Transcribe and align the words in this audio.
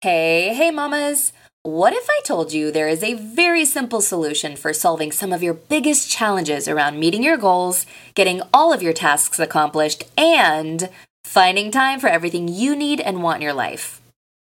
Hey, 0.00 0.54
hey, 0.54 0.70
mamas! 0.70 1.32
What 1.64 1.92
if 1.92 2.06
I 2.08 2.20
told 2.22 2.52
you 2.52 2.70
there 2.70 2.86
is 2.86 3.02
a 3.02 3.14
very 3.14 3.64
simple 3.64 4.00
solution 4.00 4.54
for 4.54 4.72
solving 4.72 5.10
some 5.10 5.32
of 5.32 5.42
your 5.42 5.54
biggest 5.54 6.08
challenges 6.08 6.68
around 6.68 7.00
meeting 7.00 7.24
your 7.24 7.36
goals, 7.36 7.84
getting 8.14 8.40
all 8.54 8.72
of 8.72 8.80
your 8.80 8.92
tasks 8.92 9.40
accomplished, 9.40 10.04
and 10.16 10.88
finding 11.24 11.72
time 11.72 11.98
for 11.98 12.06
everything 12.06 12.46
you 12.46 12.76
need 12.76 13.00
and 13.00 13.24
want 13.24 13.38
in 13.38 13.42
your 13.42 13.52
life? 13.52 14.00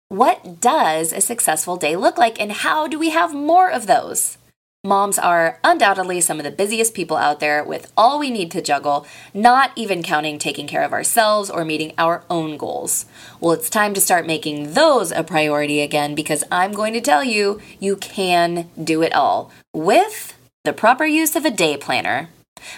What 0.10 0.62
does 0.62 1.12
a 1.12 1.20
successful 1.20 1.78
day 1.78 1.96
look 1.96 2.20
like, 2.20 2.40
and 2.40 2.52
how 2.52 2.88
do 2.88 3.00
we 3.00 3.10
have 3.10 3.34
more 3.34 3.72
of 3.72 3.88
those? 3.88 4.38
Moms 4.86 5.20
are 5.20 5.60
undoubtedly 5.62 6.22
some 6.22 6.40
of 6.40 6.46
the 6.46 6.52
busiest 6.52 6.94
people 6.94 7.18
out 7.18 7.42
there 7.42 7.62
with 7.66 7.92
all 7.98 8.18
we 8.18 8.32
need 8.32 8.50
to 8.52 8.62
juggle, 8.62 9.06
not 9.34 9.74
even 9.76 10.02
counting 10.02 10.40
taking 10.40 10.68
care 10.68 10.84
of 10.84 10.94
ourselves 10.94 11.50
or 11.50 11.66
meeting 11.66 11.92
our 11.98 12.24
own 12.30 12.56
goals. 12.56 13.06
Well, 13.42 13.52
it's 13.52 13.70
time 13.70 13.94
to 13.96 14.00
start 14.00 14.26
making 14.26 14.76
those 14.76 15.12
a 15.12 15.22
priority 15.22 15.82
again 15.82 16.16
because 16.16 16.46
I'm 16.50 16.72
going 16.72 16.94
to 16.94 17.02
tell 17.02 17.26
you, 17.26 17.60
you 17.82 17.98
can 17.98 18.70
do 18.82 19.02
it 19.02 19.14
all 19.14 19.52
with 19.74 20.40
the 20.64 20.72
proper 20.72 21.06
use 21.06 21.36
of 21.36 21.44
a 21.44 21.52
day 21.52 21.76
planner. 21.76 22.30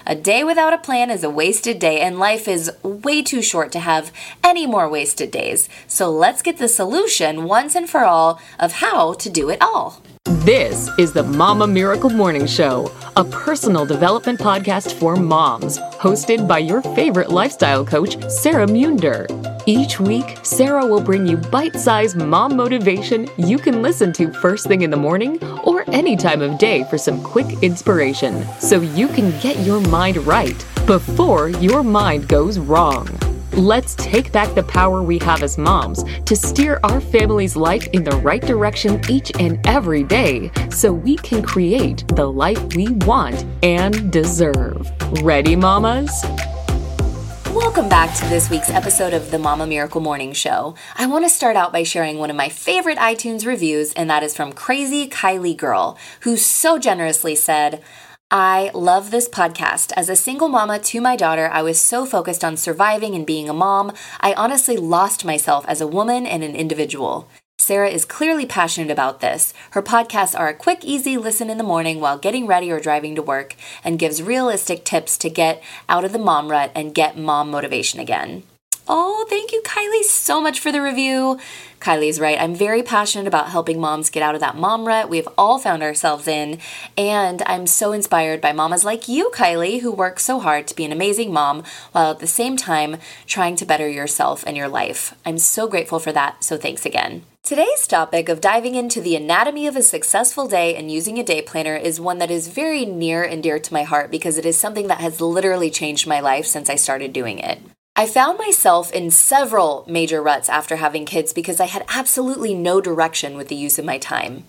A 0.08 0.16
day 0.16 0.44
without 0.44 0.74
a 0.74 0.80
plan 0.80 1.12
is 1.12 1.24
a 1.24 1.30
wasted 1.30 1.77
day, 1.77 2.02
and 2.02 2.18
life 2.18 2.48
is 2.48 2.72
way 2.82 3.22
too 3.22 3.44
short 3.44 3.72
to 3.74 3.80
have 3.80 4.12
any 4.44 4.66
more 4.66 4.90
wasted 4.90 5.30
days. 5.30 5.70
So 5.86 6.10
let's 6.10 6.41
get 6.41 6.58
the 6.58 6.68
solution 6.68 7.44
once 7.44 7.76
and 7.76 7.88
for 7.88 8.04
all 8.05 8.41
of 8.60 8.74
how 8.74 9.13
to 9.13 9.30
do 9.30 9.52
it 9.52 9.62
all. 9.62 10.02
This 10.46 10.90
is 10.98 11.14
the 11.14 11.22
Mama 11.22 11.68
Miracle 11.68 12.10
Morning 12.10 12.48
Show, 12.48 12.92
a 13.16 13.24
personal 13.24 13.86
development 13.86 14.40
podcast 14.40 14.94
for 14.94 15.16
moms, 15.16 15.78
hosted 16.00 16.48
by 16.48 16.58
your 16.58 16.82
favorite 16.82 17.30
lifestyle 17.30 17.86
coach, 17.86 18.22
Sarah 18.28 18.68
Munder. 18.68 19.28
Each 19.68 20.00
week, 20.00 20.38
Sarah 20.44 20.86
will 20.86 21.02
bring 21.02 21.28
you 21.28 21.38
bite 21.38 21.76
sized 21.76 22.18
mom 22.18 22.56
motivation 22.56 23.28
you 23.38 23.58
can 23.58 23.84
listen 23.84 24.12
to 24.14 24.34
first 24.34 24.68
thing 24.68 24.82
in 24.82 24.90
the 24.90 24.98
morning 24.98 25.44
or 25.64 25.86
any 25.90 26.16
time 26.16 26.42
of 26.42 26.58
day 26.58 26.85
for 26.85 26.98
some 26.98 27.22
quick 27.22 27.62
inspiration 27.62 28.44
so 28.60 28.82
you 28.82 29.08
can 29.08 29.30
get 29.41 29.60
your 29.60 29.80
mind 29.90 30.18
right 30.18 30.66
before 30.88 31.50
your 31.50 31.84
mind 31.84 32.28
goes 32.28 32.58
wrong. 32.58 33.08
Let's 33.54 33.96
take 33.96 34.32
back 34.32 34.55
the 34.55 34.63
power 34.63 35.04
we 35.04 35.20
have 35.20 35.44
as 35.44 35.57
moms 35.57 36.05
to 36.21 36.38
steer 36.38 36.80
our 36.84 37.02
family's 37.02 37.57
life 37.57 37.85
in 37.88 38.02
the 38.02 38.16
right 38.18 38.41
direction 38.41 39.02
each 39.10 39.30
and 39.40 39.60
every 39.68 40.04
day 40.04 40.49
so 40.70 40.94
we 40.94 41.18
can 41.18 41.44
create 41.44 42.07
the 42.16 42.26
life 42.26 42.76
we 42.76 42.88
want 43.05 43.46
and 43.62 44.10
deserve. 44.10 44.90
Ready, 45.22 45.57
mamas? 45.57 46.10
Welcome 47.54 47.90
back 47.90 48.16
to 48.20 48.26
this 48.27 48.49
week's 48.49 48.70
episode 48.70 49.13
of 49.13 49.32
the 49.32 49.38
Mama 49.38 49.68
Miracle 49.68 49.99
Morning 49.99 50.32
Show. 50.32 50.76
I 50.96 51.07
want 51.07 51.26
to 51.26 51.29
start 51.29 51.57
out 51.57 51.74
by 51.74 51.84
sharing 51.84 52.20
one 52.20 52.29
of 52.29 52.38
my 52.38 52.48
favorite 52.48 52.98
iTunes 52.99 53.46
reviews, 53.46 53.91
and 53.94 54.10
that 54.10 54.24
is 54.24 54.34
from 54.34 54.54
Crazy 54.54 55.10
Kylie 55.10 55.57
Girl, 55.57 55.98
who 56.22 56.38
so 56.38 56.79
generously 56.79 57.35
said, 57.35 57.84
I 58.34 58.71
love 58.74 59.12
this 59.12 59.27
podcast. 59.27 59.91
As 59.98 60.07
a 60.07 60.15
single 60.15 60.48
mama 60.48 60.79
to 60.79 61.01
my 61.01 61.18
daughter, 61.18 61.49
I 61.51 61.62
was 61.62 61.82
so 61.82 62.05
focused 62.05 62.46
on 62.46 62.55
surviving 62.55 63.13
and 63.13 63.26
being 63.26 63.49
a 63.49 63.54
mom, 63.54 63.91
I 64.22 64.31
honestly 64.35 64.78
lost 64.78 65.25
myself 65.25 65.66
as 65.68 65.81
a 65.81 65.88
woman 65.88 66.25
and 66.25 66.41
an 66.41 66.56
individual. 66.56 67.28
Sarah 67.59 67.90
is 67.90 68.06
clearly 68.06 68.46
passionate 68.46 68.90
about 68.90 69.19
this. 69.19 69.53
Her 69.72 69.81
podcasts 69.81 70.40
are 70.40 70.47
a 70.47 70.53
quick, 70.53 70.85
easy 70.85 71.18
listen 71.18 71.50
in 71.50 71.57
the 71.57 71.63
morning 71.66 72.00
while 72.00 72.18
getting 72.18 72.47
ready 72.47 72.72
or 72.72 72.79
driving 72.79 73.16
to 73.16 73.22
work 73.22 73.57
and 73.84 74.00
gives 74.00 74.23
realistic 74.23 74.85
tips 74.85 75.18
to 75.18 75.29
get 75.29 75.62
out 75.90 76.06
of 76.06 76.13
the 76.13 76.18
mom 76.18 76.50
rut 76.50 76.72
and 76.73 76.95
get 76.95 77.18
mom 77.18 77.51
motivation 77.51 78.00
again. 78.00 78.44
Oh, 78.94 79.25
thank 79.30 79.53
you, 79.53 79.62
Kylie, 79.62 80.03
so 80.03 80.42
much 80.42 80.59
for 80.59 80.70
the 80.70 80.81
review. 80.81 81.40
Kylie's 81.80 82.20
right. 82.20 82.38
I'm 82.38 82.53
very 82.53 82.84
passionate 82.84 83.25
about 83.25 83.47
helping 83.47 83.80
moms 83.80 84.09
get 84.09 84.22
out 84.22 84.36
of 84.36 84.42
that 84.42 84.58
mom 84.58 84.86
rut 84.86 85.08
we've 85.09 85.30
all 85.38 85.59
found 85.59 85.81
ourselves 85.81 86.28
in. 86.28 86.59
And 86.97 87.42
I'm 87.46 87.68
so 87.68 87.94
inspired 87.94 88.42
by 88.42 88.52
mamas 88.52 88.84
like 88.84 89.08
you, 89.08 89.31
Kylie, 89.34 89.80
who 89.80 89.94
work 89.94 90.19
so 90.19 90.42
hard 90.42 90.68
to 90.68 90.75
be 90.75 90.84
an 90.84 90.91
amazing 90.91 91.31
mom 91.31 91.63
while 91.94 92.12
at 92.12 92.19
the 92.19 92.28
same 92.28 92.57
time 92.57 92.97
trying 93.25 93.56
to 93.56 93.66
better 93.66 93.88
yourself 93.88 94.44
and 94.46 94.57
your 94.57 94.68
life. 94.68 95.16
I'm 95.25 95.38
so 95.38 95.69
grateful 95.69 96.00
for 96.00 96.12
that. 96.12 96.44
So 96.44 96.57
thanks 96.57 96.85
again. 96.85 97.24
Today's 97.44 97.88
topic 97.88 98.28
of 98.28 98.41
diving 98.41 98.75
into 98.75 99.00
the 99.00 99.16
anatomy 99.16 99.68
of 99.68 99.78
a 99.78 99.84
successful 99.84 100.50
day 100.50 100.75
and 100.75 100.91
using 100.91 101.18
a 101.18 101.24
day 101.24 101.41
planner 101.41 101.78
is 101.78 102.01
one 102.01 102.18
that 102.18 102.30
is 102.30 102.50
very 102.50 102.84
near 102.84 103.24
and 103.24 103.41
dear 103.41 103.57
to 103.57 103.74
my 103.74 103.84
heart 103.84 104.12
because 104.12 104.38
it 104.38 104.46
is 104.46 104.57
something 104.57 104.88
that 104.88 105.00
has 105.00 105.22
literally 105.22 105.69
changed 105.69 106.07
my 106.07 106.19
life 106.19 106.46
since 106.46 106.69
I 106.69 106.75
started 106.75 107.13
doing 107.13 107.40
it. 107.40 107.62
I 107.94 108.07
found 108.07 108.38
myself 108.38 108.91
in 108.94 109.12
several 109.12 109.84
major 109.85 110.22
ruts 110.24 110.47
after 110.47 110.78
having 110.78 111.06
kids 111.06 111.34
because 111.34 111.59
I 111.59 111.66
had 111.66 111.85
absolutely 111.90 112.56
no 112.56 112.79
direction 112.79 113.35
with 113.35 113.50
the 113.50 113.56
use 113.56 113.78
of 113.78 113.85
my 113.85 113.97
time. 113.97 114.46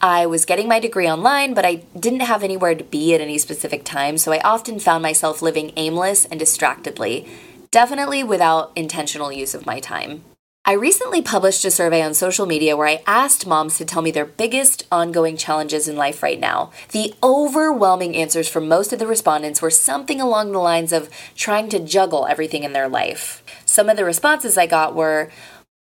I 0.00 0.24
was 0.24 0.46
getting 0.46 0.66
my 0.66 0.80
degree 0.80 1.08
online, 1.08 1.52
but 1.52 1.66
I 1.66 1.82
didn't 1.98 2.20
have 2.20 2.42
anywhere 2.42 2.74
to 2.74 2.84
be 2.84 3.14
at 3.14 3.20
any 3.20 3.36
specific 3.36 3.84
time, 3.84 4.16
so 4.16 4.32
I 4.32 4.40
often 4.40 4.80
found 4.80 5.02
myself 5.02 5.42
living 5.42 5.72
aimless 5.76 6.24
and 6.24 6.40
distractedly, 6.40 7.28
definitely 7.70 8.24
without 8.24 8.72
intentional 8.74 9.30
use 9.30 9.54
of 9.54 9.66
my 9.66 9.78
time. 9.78 10.24
I 10.68 10.72
recently 10.72 11.22
published 11.22 11.64
a 11.64 11.70
survey 11.70 12.02
on 12.02 12.12
social 12.12 12.44
media 12.44 12.76
where 12.76 12.88
I 12.88 13.00
asked 13.06 13.46
moms 13.46 13.78
to 13.78 13.84
tell 13.84 14.02
me 14.02 14.10
their 14.10 14.24
biggest 14.24 14.84
ongoing 14.90 15.36
challenges 15.36 15.86
in 15.86 15.94
life 15.94 16.24
right 16.24 16.40
now. 16.40 16.72
The 16.90 17.14
overwhelming 17.22 18.16
answers 18.16 18.48
from 18.48 18.66
most 18.66 18.92
of 18.92 18.98
the 18.98 19.06
respondents 19.06 19.62
were 19.62 19.70
something 19.70 20.20
along 20.20 20.50
the 20.50 20.58
lines 20.58 20.92
of 20.92 21.08
trying 21.36 21.68
to 21.68 21.78
juggle 21.78 22.26
everything 22.26 22.64
in 22.64 22.72
their 22.72 22.88
life. 22.88 23.44
Some 23.64 23.88
of 23.88 23.96
the 23.96 24.04
responses 24.04 24.58
I 24.58 24.66
got 24.66 24.96
were 24.96 25.30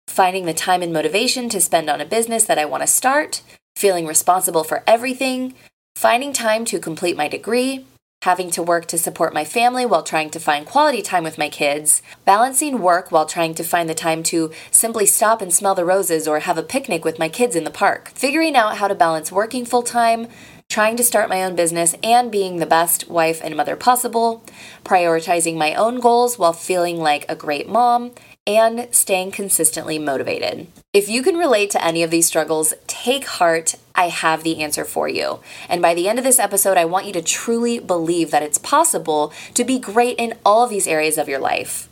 finding 0.09 0.47
the 0.47 0.53
time 0.53 0.82
and 0.82 0.92
motivation 0.92 1.48
to 1.50 1.60
spend 1.60 1.88
on 1.88 2.00
a 2.00 2.04
business 2.04 2.44
that 2.47 2.59
I 2.59 2.65
want 2.65 2.82
to 2.82 2.88
start, 2.88 3.42
feeling 3.76 4.09
responsible 4.09 4.65
for 4.65 4.82
everything, 4.88 5.54
finding 5.94 6.32
time 6.32 6.65
to 6.65 6.81
complete 6.81 7.16
my 7.16 7.28
degree, 7.28 7.87
having 8.22 8.50
to 8.53 8.62
work 8.62 8.87
to 8.87 8.97
support 8.97 9.34
my 9.34 9.44
family 9.44 9.84
while 9.84 10.03
trying 10.03 10.31
to 10.31 10.38
find 10.38 10.65
quality 10.65 11.03
time 11.03 11.25
with 11.25 11.38
my 11.38 11.49
kids, 11.49 12.03
balancing 12.25 12.81
work 12.81 13.10
while 13.10 13.27
trying 13.27 13.53
to 13.53 13.65
find 13.65 13.88
the 13.88 13.94
time 13.94 14.22
to 14.22 14.50
simply 14.71 15.05
stop 15.05 15.43
and 15.43 15.53
smell 15.53 15.75
the 15.75 15.84
roses 15.84 16.28
or 16.28 16.38
have 16.38 16.56
a 16.56 16.62
picnic 16.62 17.05
with 17.05 17.19
my 17.19 17.28
kids 17.28 17.56
in 17.56 17.65
the 17.65 17.71
park, 17.71 18.12
figuring 18.15 18.55
out 18.55 18.77
how 18.77 18.87
to 18.87 18.94
balance 18.94 19.33
working 19.33 19.65
full 19.65 19.83
time, 19.83 20.28
trying 20.69 20.97
to 20.97 21.03
start 21.03 21.28
my 21.28 21.43
own 21.43 21.56
business 21.56 21.97
and 22.03 22.31
being 22.31 22.59
the 22.59 22.66
best 22.66 23.09
wife 23.10 23.41
and 23.43 23.56
mother 23.56 23.75
possible, 23.75 24.44
prioritizing 24.84 25.56
my 25.56 25.75
own 25.75 25.99
goals 25.99 26.39
while 26.39 26.53
feeling 26.53 26.99
like 26.99 27.27
a 27.28 27.34
great 27.34 27.69
mom, 27.69 28.12
and 28.47 28.88
staying 28.91 29.30
consistently 29.30 29.98
motivated. 29.98 30.66
If 30.92 31.08
you 31.08 31.22
can 31.22 31.36
relate 31.36 31.70
to 31.70 31.84
any 31.84 32.03
of 32.03 32.10
these 32.10 32.26
struggles, 32.26 32.75
take 32.86 33.26
heart. 33.26 33.76
I 33.94 34.08
have 34.08 34.42
the 34.42 34.62
answer 34.62 34.84
for 34.84 35.08
you. 35.08 35.41
And 35.69 35.80
by 35.80 35.94
the 35.94 36.08
end 36.08 36.19
of 36.19 36.25
this 36.25 36.38
episode, 36.38 36.76
I 36.76 36.84
want 36.84 37.06
you 37.06 37.12
to 37.12 37.22
truly 37.22 37.78
believe 37.78 38.30
that 38.30 38.42
it's 38.42 38.58
possible 38.58 39.32
to 39.54 39.64
be 39.64 39.78
great 39.78 40.16
in 40.19 40.34
all 40.44 40.64
of 40.64 40.70
these 40.70 40.88
areas 40.88 41.19
of 41.19 41.28
your 41.28 41.38
life. 41.38 41.88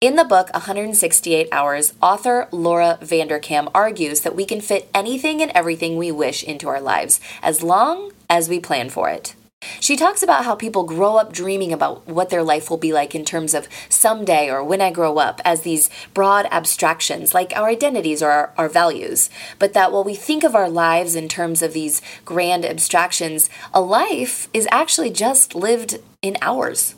In 0.00 0.16
the 0.16 0.24
book 0.24 0.52
168 0.52 1.48
Hours, 1.50 1.94
author 2.02 2.48
Laura 2.52 2.98
Vanderkam 3.00 3.70
argues 3.74 4.20
that 4.20 4.36
we 4.36 4.44
can 4.44 4.60
fit 4.60 4.90
anything 4.92 5.40
and 5.40 5.50
everything 5.54 5.96
we 5.96 6.12
wish 6.12 6.42
into 6.42 6.68
our 6.68 6.80
lives 6.80 7.20
as 7.42 7.62
long 7.62 8.12
as 8.28 8.48
we 8.48 8.60
plan 8.60 8.90
for 8.90 9.08
it. 9.08 9.34
She 9.80 9.96
talks 9.96 10.22
about 10.22 10.44
how 10.44 10.54
people 10.54 10.84
grow 10.84 11.16
up 11.16 11.32
dreaming 11.32 11.72
about 11.72 12.06
what 12.06 12.30
their 12.30 12.42
life 12.42 12.70
will 12.70 12.76
be 12.76 12.92
like 12.92 13.14
in 13.14 13.24
terms 13.24 13.54
of 13.54 13.68
someday 13.88 14.50
or 14.50 14.62
when 14.62 14.80
I 14.80 14.90
grow 14.90 15.18
up 15.18 15.40
as 15.44 15.62
these 15.62 15.90
broad 16.12 16.46
abstractions 16.50 17.34
like 17.34 17.52
our 17.56 17.68
identities 17.68 18.22
or 18.22 18.30
our, 18.30 18.52
our, 18.56 18.68
values. 18.68 19.30
But 19.58 19.72
that 19.74 19.92
while 19.92 20.04
we 20.04 20.14
think 20.14 20.42
of 20.42 20.54
our 20.54 20.68
lives 20.68 21.14
in 21.14 21.28
terms 21.28 21.62
of 21.62 21.72
these 21.72 22.02
grand 22.24 22.64
abstractions, 22.64 23.48
a 23.72 23.80
life 23.80 24.48
is 24.52 24.66
actually 24.70 25.10
just 25.10 25.54
lived 25.54 25.98
in 26.22 26.36
hours. 26.40 26.94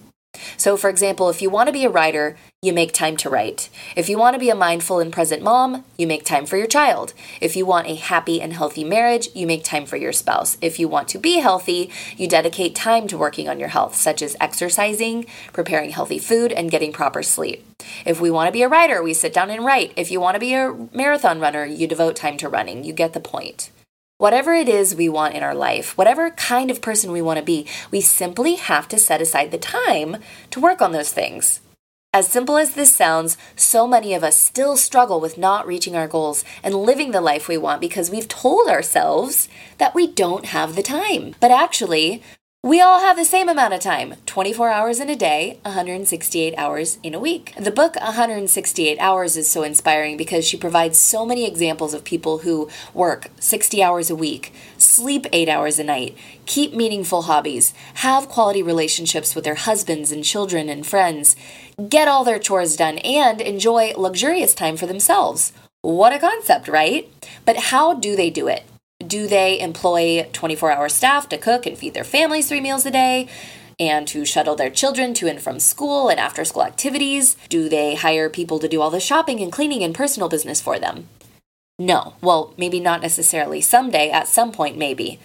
So, 0.56 0.76
for 0.76 0.90
example, 0.90 1.28
if 1.28 1.40
you 1.42 1.50
want 1.50 1.68
to 1.68 1.72
be 1.72 1.84
a 1.84 1.90
writer, 1.90 2.36
you 2.62 2.72
make 2.72 2.92
time 2.92 3.16
to 3.18 3.30
write. 3.30 3.68
If 3.94 4.08
you 4.08 4.18
want 4.18 4.34
to 4.34 4.40
be 4.40 4.50
a 4.50 4.54
mindful 4.54 4.98
and 4.98 5.12
present 5.12 5.42
mom, 5.42 5.84
you 5.96 6.06
make 6.06 6.24
time 6.24 6.46
for 6.46 6.56
your 6.56 6.66
child. 6.66 7.12
If 7.40 7.54
you 7.54 7.64
want 7.64 7.86
a 7.86 7.94
happy 7.94 8.40
and 8.40 8.52
healthy 8.52 8.82
marriage, 8.82 9.28
you 9.34 9.46
make 9.46 9.62
time 9.62 9.86
for 9.86 9.96
your 9.96 10.12
spouse. 10.12 10.56
If 10.60 10.78
you 10.78 10.88
want 10.88 11.08
to 11.08 11.18
be 11.18 11.38
healthy, 11.38 11.90
you 12.16 12.26
dedicate 12.26 12.74
time 12.74 13.06
to 13.08 13.18
working 13.18 13.48
on 13.48 13.60
your 13.60 13.68
health, 13.68 13.94
such 13.94 14.22
as 14.22 14.36
exercising, 14.40 15.26
preparing 15.52 15.90
healthy 15.90 16.18
food, 16.18 16.50
and 16.50 16.70
getting 16.70 16.92
proper 16.92 17.22
sleep. 17.22 17.64
If 18.04 18.20
we 18.20 18.30
want 18.30 18.48
to 18.48 18.52
be 18.52 18.62
a 18.62 18.68
writer, 18.68 19.02
we 19.02 19.14
sit 19.14 19.32
down 19.32 19.50
and 19.50 19.64
write. 19.64 19.92
If 19.94 20.10
you 20.10 20.20
want 20.20 20.34
to 20.34 20.40
be 20.40 20.54
a 20.54 20.74
marathon 20.92 21.38
runner, 21.38 21.64
you 21.64 21.86
devote 21.86 22.16
time 22.16 22.36
to 22.38 22.48
running. 22.48 22.84
You 22.84 22.92
get 22.92 23.12
the 23.12 23.20
point. 23.20 23.70
Whatever 24.18 24.54
it 24.54 24.66
is 24.66 24.94
we 24.94 25.10
want 25.10 25.34
in 25.34 25.42
our 25.42 25.54
life, 25.54 25.98
whatever 25.98 26.30
kind 26.30 26.70
of 26.70 26.80
person 26.80 27.12
we 27.12 27.20
want 27.20 27.38
to 27.38 27.44
be, 27.44 27.66
we 27.90 28.00
simply 28.00 28.54
have 28.54 28.88
to 28.88 28.98
set 28.98 29.20
aside 29.20 29.50
the 29.50 29.58
time 29.58 30.16
to 30.50 30.58
work 30.58 30.80
on 30.80 30.92
those 30.92 31.12
things. 31.12 31.60
As 32.14 32.26
simple 32.26 32.56
as 32.56 32.72
this 32.72 32.96
sounds, 32.96 33.36
so 33.56 33.86
many 33.86 34.14
of 34.14 34.24
us 34.24 34.38
still 34.38 34.78
struggle 34.78 35.20
with 35.20 35.36
not 35.36 35.66
reaching 35.66 35.94
our 35.94 36.08
goals 36.08 36.46
and 36.62 36.74
living 36.74 37.10
the 37.10 37.20
life 37.20 37.46
we 37.46 37.58
want 37.58 37.78
because 37.78 38.10
we've 38.10 38.26
told 38.26 38.68
ourselves 38.68 39.50
that 39.76 39.94
we 39.94 40.06
don't 40.06 40.46
have 40.46 40.76
the 40.76 40.82
time. 40.82 41.34
But 41.38 41.50
actually, 41.50 42.22
We 42.66 42.80
all 42.80 42.98
have 42.98 43.16
the 43.16 43.24
same 43.24 43.48
amount 43.48 43.74
of 43.74 43.80
time 43.80 44.16
24 44.26 44.70
hours 44.70 44.98
in 44.98 45.08
a 45.08 45.14
day, 45.14 45.60
168 45.62 46.52
hours 46.58 46.98
in 47.04 47.14
a 47.14 47.20
week. 47.20 47.54
The 47.56 47.70
book 47.70 47.94
168 47.94 48.98
Hours 48.98 49.36
is 49.36 49.48
so 49.48 49.62
inspiring 49.62 50.16
because 50.16 50.44
she 50.44 50.56
provides 50.56 50.98
so 50.98 51.24
many 51.24 51.46
examples 51.46 51.94
of 51.94 52.02
people 52.02 52.38
who 52.38 52.68
work 52.92 53.28
60 53.38 53.84
hours 53.84 54.10
a 54.10 54.16
week, 54.16 54.52
sleep 54.78 55.26
8 55.32 55.48
hours 55.48 55.78
a 55.78 55.84
night, 55.84 56.18
keep 56.44 56.74
meaningful 56.74 57.22
hobbies, 57.22 57.72
have 58.02 58.28
quality 58.28 58.64
relationships 58.64 59.36
with 59.36 59.44
their 59.44 59.54
husbands 59.54 60.10
and 60.10 60.24
children 60.24 60.68
and 60.68 60.84
friends, 60.84 61.36
get 61.88 62.08
all 62.08 62.24
their 62.24 62.40
chores 62.40 62.74
done, 62.74 62.98
and 62.98 63.40
enjoy 63.40 63.92
luxurious 63.96 64.54
time 64.54 64.76
for 64.76 64.86
themselves. 64.86 65.52
What 65.82 66.12
a 66.12 66.18
concept, 66.18 66.66
right? 66.66 67.08
But 67.44 67.70
how 67.70 67.94
do 67.94 68.16
they 68.16 68.28
do 68.28 68.48
it? 68.48 68.64
Do 69.06 69.26
they 69.26 69.60
employ 69.60 70.28
24 70.32 70.72
hour 70.72 70.88
staff 70.88 71.28
to 71.28 71.38
cook 71.38 71.66
and 71.66 71.76
feed 71.76 71.94
their 71.94 72.04
families 72.04 72.48
three 72.48 72.60
meals 72.60 72.86
a 72.86 72.90
day? 72.90 73.28
and 73.78 74.08
to 74.08 74.24
shuttle 74.24 74.56
their 74.56 74.70
children 74.70 75.12
to 75.14 75.28
and 75.28 75.40
from 75.40 75.60
school 75.60 76.08
and 76.08 76.18
after 76.18 76.44
school 76.44 76.64
activities? 76.64 77.36
Do 77.48 77.68
they 77.68 77.94
hire 77.94 78.30
people 78.30 78.58
to 78.58 78.68
do 78.68 78.80
all 78.80 78.90
the 78.90 79.00
shopping 79.00 79.40
and 79.40 79.52
cleaning 79.52 79.82
and 79.82 79.94
personal 79.94 80.28
business 80.28 80.60
for 80.60 80.78
them? 80.78 81.08
No. 81.78 82.14
Well, 82.22 82.54
maybe 82.56 82.80
not 82.80 83.02
necessarily. 83.02 83.60
Someday, 83.60 84.10
at 84.10 84.28
some 84.28 84.50
point, 84.50 84.78
maybe. 84.78 85.20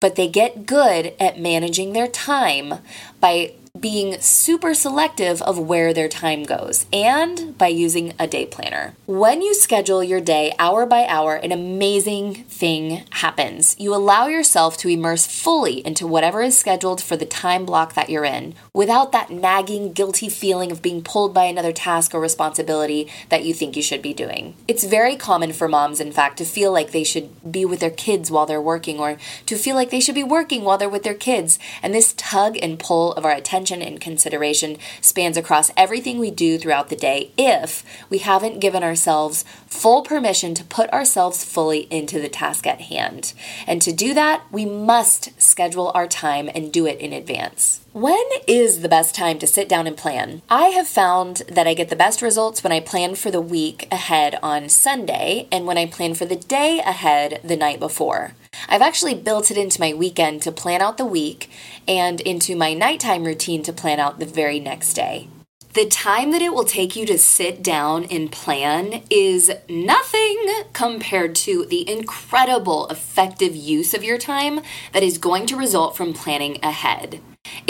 But 0.00 0.16
they 0.16 0.28
get 0.28 0.66
good 0.66 1.14
at 1.20 1.38
managing 1.38 1.92
their 1.92 2.08
time 2.08 2.80
by 3.20 3.52
being 3.78 4.20
super 4.20 4.74
selective 4.74 5.40
of 5.42 5.58
where 5.58 5.94
their 5.94 6.08
time 6.08 6.42
goes 6.42 6.86
and 6.92 7.56
by 7.56 7.68
using 7.68 8.12
a 8.18 8.26
day 8.26 8.44
planner. 8.44 8.94
When 9.06 9.42
you 9.42 9.54
schedule 9.54 10.02
your 10.02 10.20
day 10.20 10.52
hour 10.58 10.86
by 10.86 11.06
hour, 11.06 11.36
an 11.36 11.52
amazing 11.52 12.44
thing 12.44 13.04
happens. 13.10 13.76
You 13.78 13.94
allow 13.94 14.26
yourself 14.26 14.76
to 14.78 14.88
immerse 14.88 15.26
fully 15.26 15.86
into 15.86 16.06
whatever 16.06 16.42
is 16.42 16.58
scheduled 16.58 17.00
for 17.02 17.16
the 17.16 17.24
time 17.24 17.64
block 17.64 17.94
that 17.94 18.10
you're 18.10 18.24
in 18.24 18.54
without 18.74 19.12
that 19.12 19.30
nagging, 19.30 19.92
guilty 19.92 20.28
feeling 20.28 20.72
of 20.72 20.82
being 20.82 21.02
pulled 21.02 21.32
by 21.32 21.44
another 21.44 21.72
task 21.72 22.14
or 22.14 22.20
responsibility 22.20 23.10
that 23.28 23.44
you 23.44 23.54
think 23.54 23.76
you 23.76 23.82
should 23.82 24.02
be 24.02 24.12
doing. 24.12 24.54
It's 24.66 24.84
very 24.84 25.16
common 25.16 25.52
for 25.52 25.68
moms, 25.68 26.00
in 26.00 26.12
fact, 26.12 26.38
to 26.38 26.44
feel 26.44 26.72
like 26.72 26.90
they 26.90 27.04
should 27.04 27.30
be 27.50 27.64
with 27.64 27.80
their 27.80 27.90
kids 27.90 28.30
while 28.30 28.46
they're 28.46 28.60
working 28.60 28.98
or 28.98 29.16
to 29.46 29.56
feel 29.56 29.76
like 29.76 29.90
they 29.90 30.00
should 30.00 30.14
be 30.14 30.24
working 30.24 30.64
while 30.64 30.76
they're 30.76 30.88
with 30.88 31.04
their 31.04 31.14
kids. 31.14 31.58
And 31.82 31.94
this 31.94 32.14
tug 32.16 32.58
and 32.60 32.78
pull 32.78 33.12
of 33.12 33.24
our 33.24 33.32
attention 33.32 33.59
attention 33.60 33.82
and 33.86 34.00
consideration 34.00 34.78
spans 35.02 35.36
across 35.36 35.70
everything 35.76 36.18
we 36.18 36.30
do 36.30 36.56
throughout 36.56 36.88
the 36.88 36.96
day 36.96 37.30
if 37.36 37.84
we 38.08 38.18
haven't 38.18 38.58
given 38.58 38.82
ourselves 38.82 39.44
full 39.66 40.02
permission 40.02 40.54
to 40.54 40.64
put 40.64 40.90
ourselves 40.92 41.44
fully 41.44 41.80
into 41.90 42.18
the 42.18 42.28
task 42.28 42.66
at 42.66 42.80
hand. 42.80 43.34
And 43.66 43.82
to 43.82 43.92
do 43.92 44.14
that, 44.14 44.42
we 44.50 44.64
must 44.64 45.38
schedule 45.40 45.92
our 45.94 46.06
time 46.06 46.48
and 46.54 46.72
do 46.72 46.86
it 46.86 46.98
in 47.00 47.12
advance. 47.12 47.84
When 47.92 48.24
is 48.46 48.80
the 48.80 48.88
best 48.88 49.14
time 49.14 49.38
to 49.40 49.46
sit 49.46 49.68
down 49.68 49.86
and 49.86 49.96
plan? 49.96 50.40
I 50.48 50.68
have 50.68 50.88
found 50.88 51.42
that 51.48 51.66
I 51.66 51.74
get 51.74 51.90
the 51.90 51.96
best 51.96 52.22
results 52.22 52.64
when 52.64 52.72
I 52.72 52.80
plan 52.80 53.14
for 53.14 53.30
the 53.30 53.42
week 53.42 53.88
ahead 53.92 54.38
on 54.42 54.70
Sunday 54.70 55.48
and 55.52 55.66
when 55.66 55.76
I 55.76 55.84
plan 55.84 56.14
for 56.14 56.24
the 56.24 56.36
day 56.36 56.78
ahead 56.78 57.40
the 57.44 57.56
night 57.56 57.78
before. 57.78 58.32
I've 58.68 58.82
actually 58.82 59.14
built 59.14 59.50
it 59.50 59.56
into 59.56 59.80
my 59.80 59.92
weekend 59.92 60.42
to 60.42 60.52
plan 60.52 60.80
out 60.80 60.96
the 60.98 61.04
week 61.04 61.50
and 61.88 62.20
into 62.20 62.56
my 62.56 62.74
nighttime 62.74 63.24
routine 63.24 63.62
to 63.64 63.72
plan 63.72 63.98
out 63.98 64.18
the 64.18 64.26
very 64.26 64.60
next 64.60 64.94
day. 64.94 65.28
The 65.72 65.86
time 65.86 66.32
that 66.32 66.42
it 66.42 66.52
will 66.52 66.64
take 66.64 66.96
you 66.96 67.06
to 67.06 67.16
sit 67.16 67.62
down 67.62 68.04
and 68.06 68.32
plan 68.32 69.04
is 69.08 69.52
nothing 69.68 70.64
compared 70.72 71.36
to 71.36 71.64
the 71.64 71.88
incredible 71.88 72.88
effective 72.88 73.54
use 73.54 73.94
of 73.94 74.02
your 74.02 74.18
time 74.18 74.62
that 74.92 75.04
is 75.04 75.16
going 75.16 75.46
to 75.46 75.56
result 75.56 75.96
from 75.96 76.12
planning 76.12 76.58
ahead. 76.60 77.20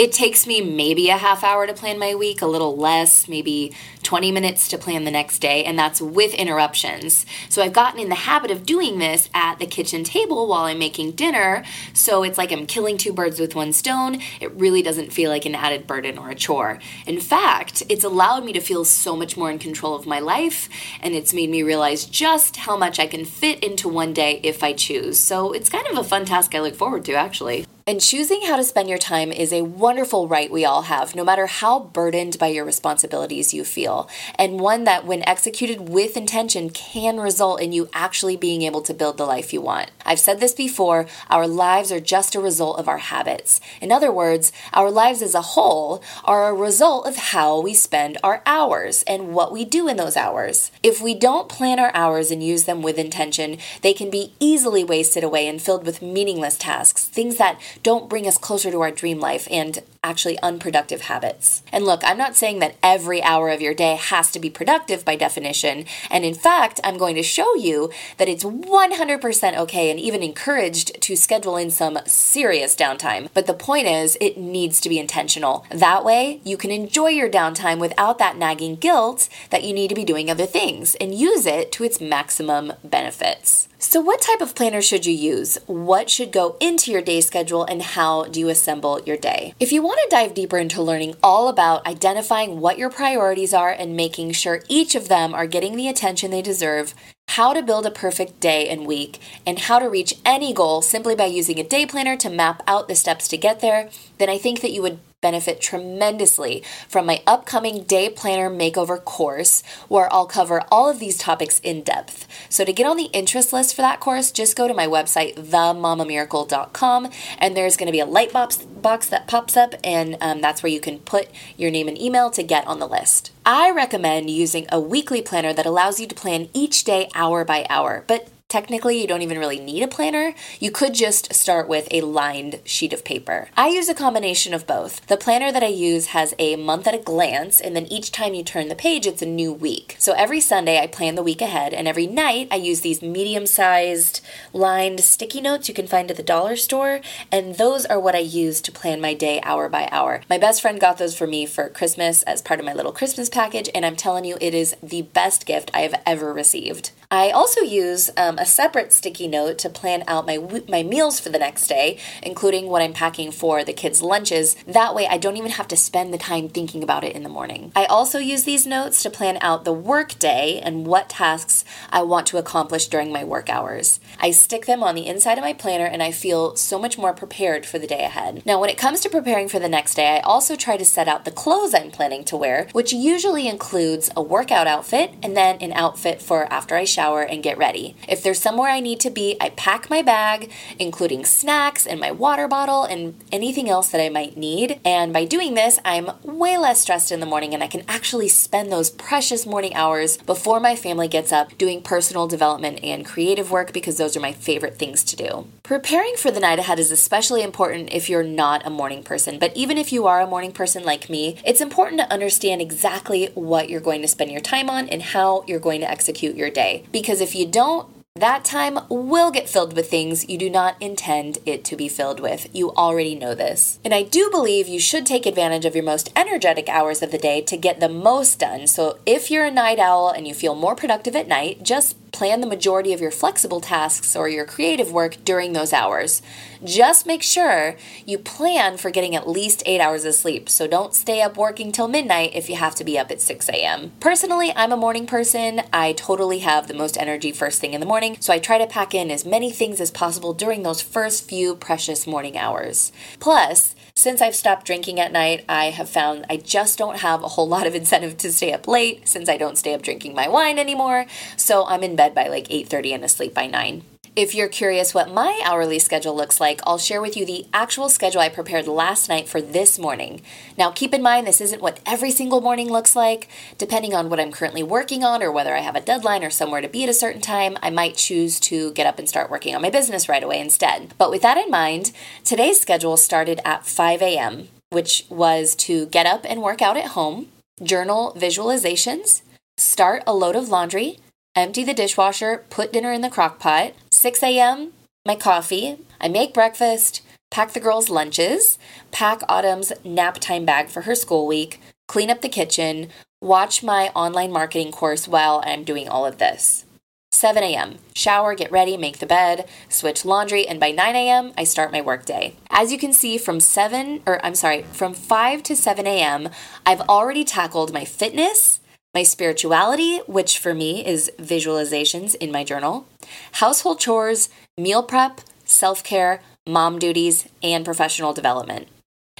It 0.01 0.13
takes 0.13 0.47
me 0.47 0.61
maybe 0.61 1.09
a 1.09 1.17
half 1.17 1.43
hour 1.43 1.67
to 1.67 1.73
plan 1.73 1.99
my 1.99 2.15
week, 2.15 2.41
a 2.41 2.47
little 2.47 2.75
less, 2.75 3.27
maybe 3.27 3.71
20 4.01 4.31
minutes 4.31 4.67
to 4.69 4.79
plan 4.79 5.03
the 5.03 5.11
next 5.11 5.37
day, 5.37 5.63
and 5.63 5.77
that's 5.77 6.01
with 6.01 6.33
interruptions. 6.33 7.23
So 7.49 7.61
I've 7.61 7.71
gotten 7.71 7.99
in 7.99 8.09
the 8.09 8.15
habit 8.15 8.49
of 8.49 8.65
doing 8.65 8.97
this 8.97 9.29
at 9.31 9.59
the 9.59 9.67
kitchen 9.67 10.03
table 10.03 10.47
while 10.47 10.63
I'm 10.63 10.79
making 10.79 11.11
dinner. 11.11 11.63
So 11.93 12.23
it's 12.23 12.39
like 12.39 12.51
I'm 12.51 12.65
killing 12.65 12.97
two 12.97 13.13
birds 13.13 13.39
with 13.39 13.53
one 13.53 13.73
stone. 13.73 14.21
It 14.39 14.51
really 14.53 14.81
doesn't 14.81 15.13
feel 15.13 15.29
like 15.29 15.45
an 15.45 15.53
added 15.53 15.85
burden 15.85 16.17
or 16.17 16.31
a 16.31 16.35
chore. 16.35 16.79
In 17.05 17.19
fact, 17.19 17.83
it's 17.87 18.03
allowed 18.03 18.43
me 18.43 18.53
to 18.53 18.59
feel 18.59 18.85
so 18.85 19.15
much 19.15 19.37
more 19.37 19.51
in 19.51 19.59
control 19.59 19.93
of 19.93 20.07
my 20.07 20.19
life, 20.19 20.67
and 20.99 21.13
it's 21.13 21.31
made 21.31 21.51
me 21.51 21.61
realize 21.61 22.05
just 22.05 22.57
how 22.57 22.75
much 22.75 22.99
I 22.99 23.05
can 23.05 23.23
fit 23.23 23.63
into 23.63 23.87
one 23.87 24.13
day 24.13 24.39
if 24.41 24.63
I 24.63 24.73
choose. 24.73 25.19
So 25.19 25.51
it's 25.51 25.69
kind 25.69 25.85
of 25.85 25.97
a 25.99 26.03
fun 26.03 26.25
task 26.25 26.55
I 26.55 26.59
look 26.61 26.73
forward 26.73 27.05
to, 27.05 27.13
actually. 27.13 27.67
And 27.87 27.99
choosing 27.99 28.43
how 28.43 28.57
to 28.57 28.63
spend 28.63 28.89
your 28.89 28.99
time 28.99 29.31
is 29.31 29.51
a 29.51 29.63
wonderful 29.63 30.27
right 30.27 30.51
we 30.51 30.63
all 30.63 30.83
have, 30.83 31.15
no 31.15 31.23
matter 31.23 31.47
how 31.47 31.79
burdened 31.79 32.37
by 32.37 32.47
your 32.47 32.63
responsibilities 32.63 33.55
you 33.55 33.63
feel, 33.63 34.07
and 34.35 34.59
one 34.59 34.83
that, 34.83 35.07
when 35.07 35.27
executed 35.27 35.89
with 35.89 36.15
intention, 36.15 36.69
can 36.69 37.19
result 37.19 37.59
in 37.59 37.71
you 37.71 37.89
actually 37.91 38.37
being 38.37 38.61
able 38.61 38.81
to 38.81 38.93
build 38.93 39.17
the 39.17 39.25
life 39.25 39.51
you 39.51 39.61
want. 39.61 39.89
I've 40.05 40.19
said 40.19 40.39
this 40.39 40.53
before 40.53 41.07
our 41.27 41.47
lives 41.47 41.91
are 41.91 41.99
just 41.99 42.35
a 42.35 42.39
result 42.39 42.77
of 42.77 42.87
our 42.87 42.99
habits. 42.99 43.59
In 43.81 43.91
other 43.91 44.11
words, 44.11 44.51
our 44.73 44.91
lives 44.91 45.23
as 45.23 45.33
a 45.33 45.41
whole 45.41 46.03
are 46.23 46.49
a 46.49 46.53
result 46.53 47.07
of 47.07 47.15
how 47.15 47.59
we 47.59 47.73
spend 47.73 48.19
our 48.23 48.43
hours 48.45 49.01
and 49.07 49.33
what 49.33 49.51
we 49.51 49.65
do 49.65 49.87
in 49.87 49.97
those 49.97 50.17
hours. 50.17 50.71
If 50.83 51.01
we 51.01 51.15
don't 51.15 51.49
plan 51.49 51.79
our 51.79 51.91
hours 51.95 52.29
and 52.29 52.43
use 52.43 52.65
them 52.65 52.83
with 52.83 52.99
intention, 52.99 53.57
they 53.81 53.93
can 53.93 54.11
be 54.11 54.35
easily 54.39 54.83
wasted 54.83 55.23
away 55.23 55.47
and 55.47 55.59
filled 55.59 55.83
with 55.83 56.03
meaningless 56.03 56.57
tasks, 56.57 57.05
things 57.05 57.37
that 57.37 57.59
don't 57.83 58.09
bring 58.09 58.27
us 58.27 58.37
closer 58.37 58.71
to 58.71 58.81
our 58.81 58.91
dream 58.91 59.19
life 59.19 59.47
and 59.51 59.81
actually 60.03 60.39
unproductive 60.39 61.01
habits. 61.01 61.61
And 61.71 61.85
look, 61.85 62.01
I'm 62.03 62.17
not 62.17 62.35
saying 62.35 62.57
that 62.59 62.75
every 62.81 63.21
hour 63.21 63.49
of 63.49 63.61
your 63.61 63.75
day 63.75 63.95
has 63.95 64.31
to 64.31 64.39
be 64.39 64.49
productive 64.49 65.05
by 65.05 65.15
definition. 65.15 65.85
And 66.09 66.25
in 66.25 66.33
fact, 66.33 66.79
I'm 66.83 66.97
going 66.97 67.15
to 67.15 67.23
show 67.23 67.53
you 67.55 67.91
that 68.17 68.27
it's 68.27 68.43
100% 68.43 69.57
okay 69.57 69.91
and 69.91 69.99
even 69.99 70.23
encouraged 70.23 70.99
to 71.01 71.15
schedule 71.15 71.55
in 71.55 71.69
some 71.69 71.99
serious 72.07 72.75
downtime. 72.75 73.29
But 73.35 73.45
the 73.45 73.53
point 73.53 73.87
is, 73.87 74.17
it 74.19 74.37
needs 74.37 74.81
to 74.81 74.89
be 74.89 74.97
intentional. 74.97 75.67
That 75.69 76.03
way, 76.03 76.41
you 76.43 76.57
can 76.57 76.71
enjoy 76.71 77.09
your 77.09 77.29
downtime 77.29 77.77
without 77.79 78.17
that 78.17 78.37
nagging 78.37 78.77
guilt 78.77 79.29
that 79.51 79.63
you 79.63 79.73
need 79.73 79.89
to 79.89 79.95
be 79.95 80.03
doing 80.03 80.31
other 80.31 80.47
things 80.47 80.95
and 80.95 81.13
use 81.13 81.45
it 81.45 81.71
to 81.73 81.83
its 81.83 82.01
maximum 82.01 82.73
benefits. 82.83 83.67
So, 83.83 83.99
what 83.99 84.21
type 84.21 84.41
of 84.41 84.53
planner 84.53 84.79
should 84.79 85.07
you 85.07 85.13
use? 85.13 85.57
What 85.65 86.07
should 86.07 86.31
go 86.31 86.55
into 86.59 86.91
your 86.91 87.01
day 87.01 87.19
schedule, 87.19 87.63
and 87.65 87.81
how 87.81 88.25
do 88.25 88.39
you 88.39 88.47
assemble 88.47 89.01
your 89.01 89.17
day? 89.17 89.55
If 89.59 89.71
you 89.71 89.81
want 89.81 89.99
to 90.03 90.15
dive 90.15 90.35
deeper 90.35 90.59
into 90.59 90.83
learning 90.83 91.15
all 91.23 91.47
about 91.47 91.87
identifying 91.87 92.59
what 92.59 92.77
your 92.77 92.91
priorities 92.91 93.55
are 93.55 93.71
and 93.71 93.95
making 93.95 94.33
sure 94.33 94.61
each 94.69 94.93
of 94.93 95.07
them 95.07 95.33
are 95.33 95.47
getting 95.47 95.75
the 95.75 95.87
attention 95.87 96.29
they 96.29 96.43
deserve, 96.43 96.93
how 97.29 97.53
to 97.53 97.63
build 97.63 97.87
a 97.87 97.91
perfect 97.91 98.39
day 98.39 98.69
and 98.69 98.85
week, 98.85 99.19
and 99.47 99.57
how 99.57 99.79
to 99.79 99.89
reach 99.89 100.13
any 100.23 100.53
goal 100.53 100.83
simply 100.83 101.15
by 101.15 101.25
using 101.25 101.59
a 101.59 101.63
day 101.63 101.87
planner 101.87 102.15
to 102.17 102.29
map 102.29 102.61
out 102.67 102.87
the 102.87 102.93
steps 102.93 103.27
to 103.29 103.35
get 103.35 103.61
there, 103.61 103.89
then 104.19 104.29
I 104.29 104.37
think 104.37 104.61
that 104.61 104.71
you 104.71 104.83
would 104.83 104.99
benefit 105.21 105.61
tremendously 105.61 106.63
from 106.89 107.05
my 107.05 107.21
upcoming 107.25 107.83
day 107.83 108.09
planner 108.09 108.49
makeover 108.49 109.03
course 109.03 109.63
where 109.87 110.11
I'll 110.11 110.25
cover 110.25 110.63
all 110.71 110.89
of 110.89 110.99
these 110.99 111.17
topics 111.17 111.59
in 111.59 111.83
depth. 111.83 112.27
So 112.49 112.65
to 112.65 112.73
get 112.73 112.87
on 112.87 112.97
the 112.97 113.09
interest 113.13 113.53
list 113.53 113.75
for 113.75 113.83
that 113.83 113.99
course, 113.99 114.31
just 114.31 114.57
go 114.57 114.67
to 114.67 114.73
my 114.73 114.87
website, 114.87 115.35
themamamiracle.com, 115.35 117.09
and 117.37 117.55
there's 117.55 117.77
going 117.77 117.87
to 117.87 117.91
be 117.91 117.99
a 117.99 118.05
light 118.05 118.33
box, 118.33 118.57
box 118.57 119.07
that 119.07 119.27
pops 119.27 119.55
up, 119.55 119.75
and 119.83 120.17
um, 120.19 120.41
that's 120.41 120.63
where 120.63 120.71
you 120.71 120.81
can 120.81 120.99
put 120.99 121.29
your 121.55 121.71
name 121.71 121.87
and 121.87 121.99
email 121.99 122.31
to 122.31 122.43
get 122.43 122.65
on 122.67 122.79
the 122.79 122.87
list. 122.87 123.31
I 123.45 123.71
recommend 123.71 124.29
using 124.29 124.65
a 124.69 124.79
weekly 124.79 125.21
planner 125.21 125.53
that 125.53 125.65
allows 125.65 125.99
you 125.99 126.07
to 126.07 126.15
plan 126.15 126.49
each 126.53 126.83
day 126.83 127.09
hour 127.13 127.45
by 127.45 127.65
hour, 127.69 128.03
but 128.07 128.27
Technically, 128.51 128.99
you 128.99 129.07
don't 129.07 129.21
even 129.21 129.39
really 129.39 129.61
need 129.61 129.81
a 129.81 129.87
planner. 129.87 130.35
You 130.59 130.71
could 130.71 130.93
just 130.93 131.33
start 131.33 131.69
with 131.69 131.87
a 131.89 132.01
lined 132.01 132.59
sheet 132.65 132.91
of 132.91 133.05
paper. 133.05 133.47
I 133.55 133.69
use 133.69 133.87
a 133.87 133.93
combination 133.93 134.53
of 134.53 134.67
both. 134.67 135.07
The 135.07 135.15
planner 135.15 135.53
that 135.53 135.63
I 135.63 135.67
use 135.67 136.07
has 136.07 136.33
a 136.37 136.57
month 136.57 136.85
at 136.85 136.93
a 136.93 136.97
glance, 136.97 137.61
and 137.61 137.77
then 137.77 137.85
each 137.85 138.11
time 138.11 138.33
you 138.33 138.43
turn 138.43 138.67
the 138.67 138.75
page, 138.75 139.07
it's 139.07 139.21
a 139.21 139.25
new 139.25 139.53
week. 139.53 139.95
So 139.99 140.11
every 140.11 140.41
Sunday, 140.41 140.81
I 140.81 140.87
plan 140.87 141.15
the 141.15 141.23
week 141.23 141.39
ahead, 141.39 141.73
and 141.73 141.87
every 141.87 142.07
night, 142.07 142.49
I 142.51 142.57
use 142.57 142.81
these 142.81 143.01
medium 143.01 143.45
sized 143.45 144.19
lined 144.51 144.99
sticky 144.99 145.39
notes 145.39 145.69
you 145.69 145.73
can 145.73 145.87
find 145.87 146.11
at 146.11 146.17
the 146.17 146.21
dollar 146.21 146.57
store, 146.57 146.99
and 147.31 147.55
those 147.55 147.85
are 147.85 148.01
what 148.01 148.15
I 148.15 148.19
use 148.19 148.59
to 148.63 148.71
plan 148.73 148.99
my 148.99 149.13
day 149.13 149.39
hour 149.43 149.69
by 149.69 149.87
hour. 149.93 150.23
My 150.29 150.37
best 150.37 150.61
friend 150.61 150.77
got 150.77 150.97
those 150.97 151.17
for 151.17 151.25
me 151.25 151.45
for 151.45 151.69
Christmas 151.69 152.21
as 152.23 152.41
part 152.41 152.59
of 152.59 152.65
my 152.65 152.73
little 152.73 152.91
Christmas 152.91 153.29
package, 153.29 153.69
and 153.73 153.85
I'm 153.85 153.95
telling 153.95 154.25
you, 154.25 154.37
it 154.41 154.53
is 154.53 154.75
the 154.83 155.03
best 155.03 155.45
gift 155.45 155.71
I 155.73 155.83
have 155.83 155.95
ever 156.05 156.33
received. 156.33 156.91
I 157.13 157.31
also 157.31 157.59
use 157.59 158.09
um, 158.15 158.37
a 158.37 158.45
separate 158.45 158.93
sticky 158.93 159.27
note 159.27 159.57
to 159.59 159.69
plan 159.69 160.05
out 160.07 160.25
my 160.25 160.37
my 160.69 160.81
meals 160.81 161.19
for 161.19 161.27
the 161.27 161.37
next 161.37 161.67
day, 161.67 161.97
including 162.23 162.69
what 162.69 162.81
I'm 162.81 162.93
packing 162.93 163.31
for 163.31 163.65
the 163.65 163.73
kids' 163.73 164.01
lunches. 164.01 164.55
That 164.65 164.95
way, 164.95 165.07
I 165.07 165.17
don't 165.17 165.35
even 165.35 165.51
have 165.51 165.67
to 165.67 165.75
spend 165.75 166.13
the 166.13 166.17
time 166.17 166.47
thinking 166.47 166.81
about 166.81 167.03
it 167.03 167.13
in 167.13 167.23
the 167.23 167.29
morning. 167.29 167.73
I 167.75 167.83
also 167.83 168.17
use 168.19 168.45
these 168.45 168.65
notes 168.65 169.03
to 169.03 169.09
plan 169.09 169.37
out 169.41 169.65
the 169.65 169.73
work 169.73 170.17
day 170.19 170.61
and 170.63 170.87
what 170.87 171.09
tasks 171.09 171.65
I 171.89 172.01
want 172.03 172.27
to 172.27 172.37
accomplish 172.37 172.87
during 172.87 173.11
my 173.11 173.25
work 173.25 173.49
hours. 173.49 173.99
I 174.17 174.31
stick 174.31 174.65
them 174.65 174.81
on 174.81 174.95
the 174.95 175.07
inside 175.07 175.37
of 175.37 175.43
my 175.43 175.51
planner 175.51 175.85
and 175.85 176.01
I 176.01 176.11
feel 176.11 176.55
so 176.55 176.79
much 176.79 176.97
more 176.97 177.11
prepared 177.11 177.65
for 177.65 177.77
the 177.77 177.87
day 177.87 178.05
ahead. 178.05 178.41
Now, 178.45 178.57
when 178.61 178.69
it 178.69 178.77
comes 178.77 179.01
to 179.01 179.09
preparing 179.09 179.49
for 179.49 179.59
the 179.59 179.67
next 179.67 179.95
day, 179.95 180.15
I 180.15 180.19
also 180.21 180.55
try 180.55 180.77
to 180.77 180.85
set 180.85 181.09
out 181.09 181.25
the 181.25 181.31
clothes 181.31 181.73
I'm 181.73 181.91
planning 181.91 182.23
to 182.25 182.37
wear, 182.37 182.69
which 182.71 182.93
usually 182.93 183.49
includes 183.49 184.09
a 184.15 184.21
workout 184.21 184.65
outfit 184.65 185.13
and 185.21 185.35
then 185.35 185.57
an 185.59 185.73
outfit 185.73 186.21
for 186.21 186.45
after 186.45 186.75
I 186.75 186.85
shower 186.85 187.00
shower 187.01 187.23
and 187.23 187.41
get 187.41 187.57
ready. 187.57 187.95
If 188.07 188.21
there's 188.21 188.39
somewhere 188.39 188.69
I 188.69 188.79
need 188.79 188.99
to 188.99 189.09
be, 189.09 189.35
I 189.41 189.49
pack 189.49 189.89
my 189.89 190.03
bag, 190.03 190.51
including 190.77 191.25
snacks 191.25 191.87
and 191.87 191.99
my 191.99 192.11
water 192.11 192.47
bottle 192.47 192.83
and 192.83 193.15
anything 193.31 193.69
else 193.69 193.89
that 193.89 194.01
I 194.01 194.09
might 194.09 194.37
need. 194.37 194.79
And 194.85 195.11
by 195.11 195.25
doing 195.25 195.55
this, 195.55 195.79
I'm 195.83 196.11
way 196.21 196.57
less 196.57 196.81
stressed 196.81 197.11
in 197.11 197.19
the 197.19 197.25
morning 197.25 197.55
and 197.55 197.63
I 197.63 197.67
can 197.67 197.83
actually 197.87 198.27
spend 198.27 198.71
those 198.71 198.91
precious 198.91 199.47
morning 199.47 199.73
hours 199.73 200.17
before 200.17 200.59
my 200.59 200.75
family 200.75 201.07
gets 201.07 201.31
up 201.31 201.57
doing 201.57 201.81
personal 201.81 202.27
development 202.27 202.83
and 202.83 203.03
creative 203.03 203.49
work 203.49 203.73
because 203.73 203.97
those 203.97 204.15
are 204.15 204.19
my 204.19 204.33
favorite 204.33 204.77
things 204.77 205.03
to 205.05 205.15
do. 205.15 205.47
Preparing 205.71 206.17
for 206.17 206.31
the 206.31 206.41
night 206.41 206.59
ahead 206.59 206.79
is 206.79 206.91
especially 206.91 207.41
important 207.41 207.93
if 207.93 208.09
you're 208.09 208.23
not 208.23 208.67
a 208.67 208.69
morning 208.69 209.03
person, 209.03 209.39
but 209.39 209.55
even 209.55 209.77
if 209.77 209.93
you 209.93 210.05
are 210.05 210.19
a 210.19 210.27
morning 210.27 210.51
person 210.51 210.83
like 210.83 211.09
me, 211.09 211.37
it's 211.45 211.61
important 211.61 211.97
to 212.01 212.11
understand 212.11 212.61
exactly 212.61 213.27
what 213.35 213.69
you're 213.69 213.79
going 213.79 214.01
to 214.01 214.07
spend 214.09 214.31
your 214.31 214.41
time 214.41 214.69
on 214.69 214.89
and 214.89 215.01
how 215.01 215.45
you're 215.47 215.61
going 215.61 215.79
to 215.79 215.89
execute 215.89 216.35
your 216.35 216.49
day 216.49 216.83
because 216.91 217.21
if 217.21 217.35
you 217.35 217.47
don't, 217.47 217.87
that 218.17 218.43
time 218.43 218.79
will 218.89 219.31
get 219.31 219.47
filled 219.47 219.73
with 219.73 219.89
things 219.89 220.27
you 220.27 220.37
do 220.37 220.49
not 220.49 220.75
intend 220.81 221.37
it 221.45 221.63
to 221.63 221.77
be 221.77 221.87
filled 221.87 222.19
with. 222.19 222.53
You 222.53 222.71
already 222.71 223.15
know 223.15 223.33
this. 223.33 223.79
And 223.85 223.93
I 223.93 224.03
do 224.03 224.29
believe 224.29 224.67
you 224.67 224.81
should 224.81 225.05
take 225.05 225.25
advantage 225.25 225.63
of 225.63 225.73
your 225.73 225.85
most 225.85 226.11
energetic 226.17 226.67
hours 226.67 227.01
of 227.01 227.11
the 227.11 227.17
day 227.17 227.39
to 227.43 227.55
get 227.55 227.79
the 227.79 227.87
most 227.87 228.39
done. 228.39 228.67
So 228.67 228.99
if 229.05 229.31
you're 229.31 229.45
a 229.45 229.51
night 229.51 229.79
owl 229.79 230.09
and 230.09 230.27
you 230.27 230.33
feel 230.33 230.53
more 230.53 230.75
productive 230.75 231.15
at 231.15 231.29
night, 231.29 231.63
just 231.63 231.95
plan 232.11 232.41
the 232.41 232.47
majority 232.47 232.93
of 232.93 233.01
your 233.01 233.11
flexible 233.11 233.61
tasks 233.61 234.15
or 234.15 234.27
your 234.27 234.45
creative 234.45 234.91
work 234.91 235.17
during 235.23 235.53
those 235.53 235.73
hours. 235.73 236.21
Just 236.63 237.05
make 237.05 237.23
sure 237.23 237.75
you 238.05 238.17
plan 238.17 238.77
for 238.77 238.91
getting 238.91 239.15
at 239.15 239.27
least 239.27 239.63
eight 239.65 239.81
hours 239.81 240.05
of 240.05 240.13
sleep, 240.13 240.49
so 240.49 240.67
don't 240.67 240.93
stay 240.93 241.21
up 241.21 241.37
working 241.37 241.71
till 241.71 241.87
midnight 241.87 242.31
if 242.35 242.49
you 242.49 242.55
have 242.55 242.75
to 242.75 242.83
be 242.83 242.99
up 242.99 243.11
at 243.11 243.21
6 243.21 243.49
a.m. 243.49 243.91
Personally, 243.99 244.53
I'm 244.55 244.71
a 244.71 244.77
morning 244.77 245.07
person. 245.07 245.61
I 245.73 245.93
totally 245.93 246.39
have 246.39 246.67
the 246.67 246.73
most 246.73 246.97
energy 246.97 247.31
first 247.31 247.59
thing 247.59 247.73
in 247.73 247.79
the 247.79 247.87
morning, 247.87 248.17
so 248.19 248.33
I 248.33 248.39
try 248.39 248.57
to 248.57 248.67
pack 248.67 248.93
in 248.93 249.09
as 249.09 249.25
many 249.25 249.51
things 249.51 249.81
as 249.81 249.91
possible 249.91 250.33
during 250.33 250.63
those 250.63 250.81
first 250.81 251.27
few 251.27 251.55
precious 251.55 252.05
morning 252.05 252.37
hours. 252.37 252.91
Plus, 253.19 253.75
since 253.95 254.21
I've 254.21 254.35
stopped 254.35 254.65
drinking 254.65 254.99
at 254.99 255.11
night, 255.11 255.45
I 255.47 255.65
have 255.65 255.89
found 255.89 256.25
I 256.29 256.37
just 256.37 256.77
don't 256.77 256.99
have 256.99 257.23
a 257.23 257.29
whole 257.29 257.47
lot 257.47 257.67
of 257.67 257.75
incentive 257.75 258.17
to 258.17 258.31
stay 258.31 258.53
up 258.53 258.67
late 258.67 259.07
since 259.07 259.29
I 259.29 259.37
don't 259.37 259.57
stay 259.57 259.73
up 259.73 259.81
drinking 259.81 260.15
my 260.15 260.27
wine 260.27 260.57
anymore. 260.57 261.05
So 261.37 261.65
I'm 261.65 261.83
in 261.83 261.95
bed 261.95 262.15
by 262.15 262.27
like 262.27 262.47
8:30 262.49 262.95
and 262.95 263.03
asleep 263.03 263.33
by 263.33 263.47
9. 263.47 263.83
If 264.13 264.35
you're 264.35 264.49
curious 264.49 264.93
what 264.93 265.13
my 265.13 265.39
hourly 265.45 265.79
schedule 265.79 266.13
looks 266.13 266.41
like, 266.41 266.59
I'll 266.67 266.77
share 266.77 267.01
with 267.01 267.15
you 267.15 267.25
the 267.25 267.45
actual 267.53 267.87
schedule 267.87 268.19
I 268.19 268.27
prepared 268.27 268.67
last 268.67 269.07
night 269.07 269.29
for 269.29 269.41
this 269.41 269.79
morning. 269.79 270.21
Now, 270.57 270.69
keep 270.69 270.93
in 270.93 271.01
mind, 271.01 271.25
this 271.25 271.39
isn't 271.39 271.61
what 271.61 271.79
every 271.85 272.11
single 272.11 272.41
morning 272.41 272.69
looks 272.69 272.93
like. 272.93 273.29
Depending 273.57 273.95
on 273.95 274.09
what 274.09 274.19
I'm 274.19 274.33
currently 274.33 274.63
working 274.63 275.05
on 275.05 275.23
or 275.23 275.31
whether 275.31 275.55
I 275.55 275.61
have 275.61 275.77
a 275.77 275.81
deadline 275.81 276.25
or 276.25 276.29
somewhere 276.29 276.59
to 276.59 276.67
be 276.67 276.83
at 276.83 276.89
a 276.89 276.93
certain 276.93 277.21
time, 277.21 277.55
I 277.63 277.69
might 277.69 277.95
choose 277.95 278.37
to 278.41 278.73
get 278.73 278.85
up 278.85 278.99
and 278.99 279.07
start 279.07 279.31
working 279.31 279.55
on 279.55 279.61
my 279.61 279.69
business 279.69 280.09
right 280.09 280.23
away 280.23 280.41
instead. 280.41 280.93
But 280.97 281.09
with 281.09 281.21
that 281.21 281.37
in 281.37 281.49
mind, 281.49 281.93
today's 282.25 282.59
schedule 282.59 282.97
started 282.97 283.39
at 283.45 283.65
5 283.65 284.01
a.m., 284.01 284.49
which 284.71 285.05
was 285.07 285.55
to 285.55 285.85
get 285.85 286.05
up 286.05 286.25
and 286.25 286.41
work 286.41 286.61
out 286.61 286.75
at 286.75 286.87
home, 286.87 287.29
journal 287.63 288.13
visualizations, 288.17 289.21
start 289.55 290.03
a 290.05 290.13
load 290.13 290.35
of 290.35 290.49
laundry, 290.49 290.99
empty 291.33 291.63
the 291.63 291.73
dishwasher, 291.73 292.43
put 292.49 292.73
dinner 292.73 292.91
in 292.91 292.99
the 292.99 293.09
crock 293.09 293.39
pot, 293.39 293.71
6 294.01 294.23
a.m., 294.23 294.73
my 295.05 295.13
coffee. 295.13 295.77
I 295.99 296.07
make 296.07 296.33
breakfast, 296.33 297.03
pack 297.29 297.53
the 297.53 297.59
girls' 297.59 297.87
lunches, 297.87 298.57
pack 298.89 299.21
Autumn's 299.29 299.71
nap 299.83 300.17
time 300.19 300.43
bag 300.43 300.69
for 300.69 300.81
her 300.81 300.95
school 300.95 301.27
week, 301.27 301.61
clean 301.87 302.09
up 302.09 302.21
the 302.21 302.27
kitchen, 302.27 302.89
watch 303.21 303.61
my 303.61 303.89
online 303.89 304.31
marketing 304.31 304.71
course 304.71 305.07
while 305.07 305.43
I'm 305.45 305.63
doing 305.63 305.87
all 305.87 306.03
of 306.03 306.17
this. 306.17 306.65
7 307.11 307.43
a.m., 307.43 307.77
shower, 307.93 308.33
get 308.33 308.51
ready, 308.51 308.75
make 308.75 308.97
the 308.97 309.05
bed, 309.05 309.47
switch 309.69 310.03
laundry, 310.03 310.47
and 310.47 310.59
by 310.59 310.71
9 310.71 310.95
a.m., 310.95 311.31
I 311.37 311.43
start 311.43 311.71
my 311.71 311.81
workday. 311.81 312.33
As 312.49 312.71
you 312.71 312.79
can 312.79 312.93
see, 312.93 313.19
from 313.19 313.39
7, 313.39 314.01
or 314.07 314.25
I'm 314.25 314.33
sorry, 314.33 314.63
from 314.63 314.95
5 314.95 315.43
to 315.43 315.55
7 315.55 315.85
a.m., 315.85 316.29
I've 316.65 316.81
already 316.81 317.23
tackled 317.23 317.71
my 317.71 317.85
fitness, 317.85 318.60
my 318.93 319.03
spirituality, 319.03 319.99
which 320.07 320.37
for 320.39 320.53
me 320.53 320.85
is 320.85 321.11
visualizations 321.17 322.15
in 322.15 322.31
my 322.31 322.43
journal, 322.43 322.87
household 323.33 323.79
chores, 323.79 324.29
meal 324.57 324.83
prep, 324.83 325.21
self 325.45 325.83
care, 325.83 326.21
mom 326.47 326.79
duties, 326.79 327.27
and 327.41 327.63
professional 327.63 328.13
development. 328.13 328.67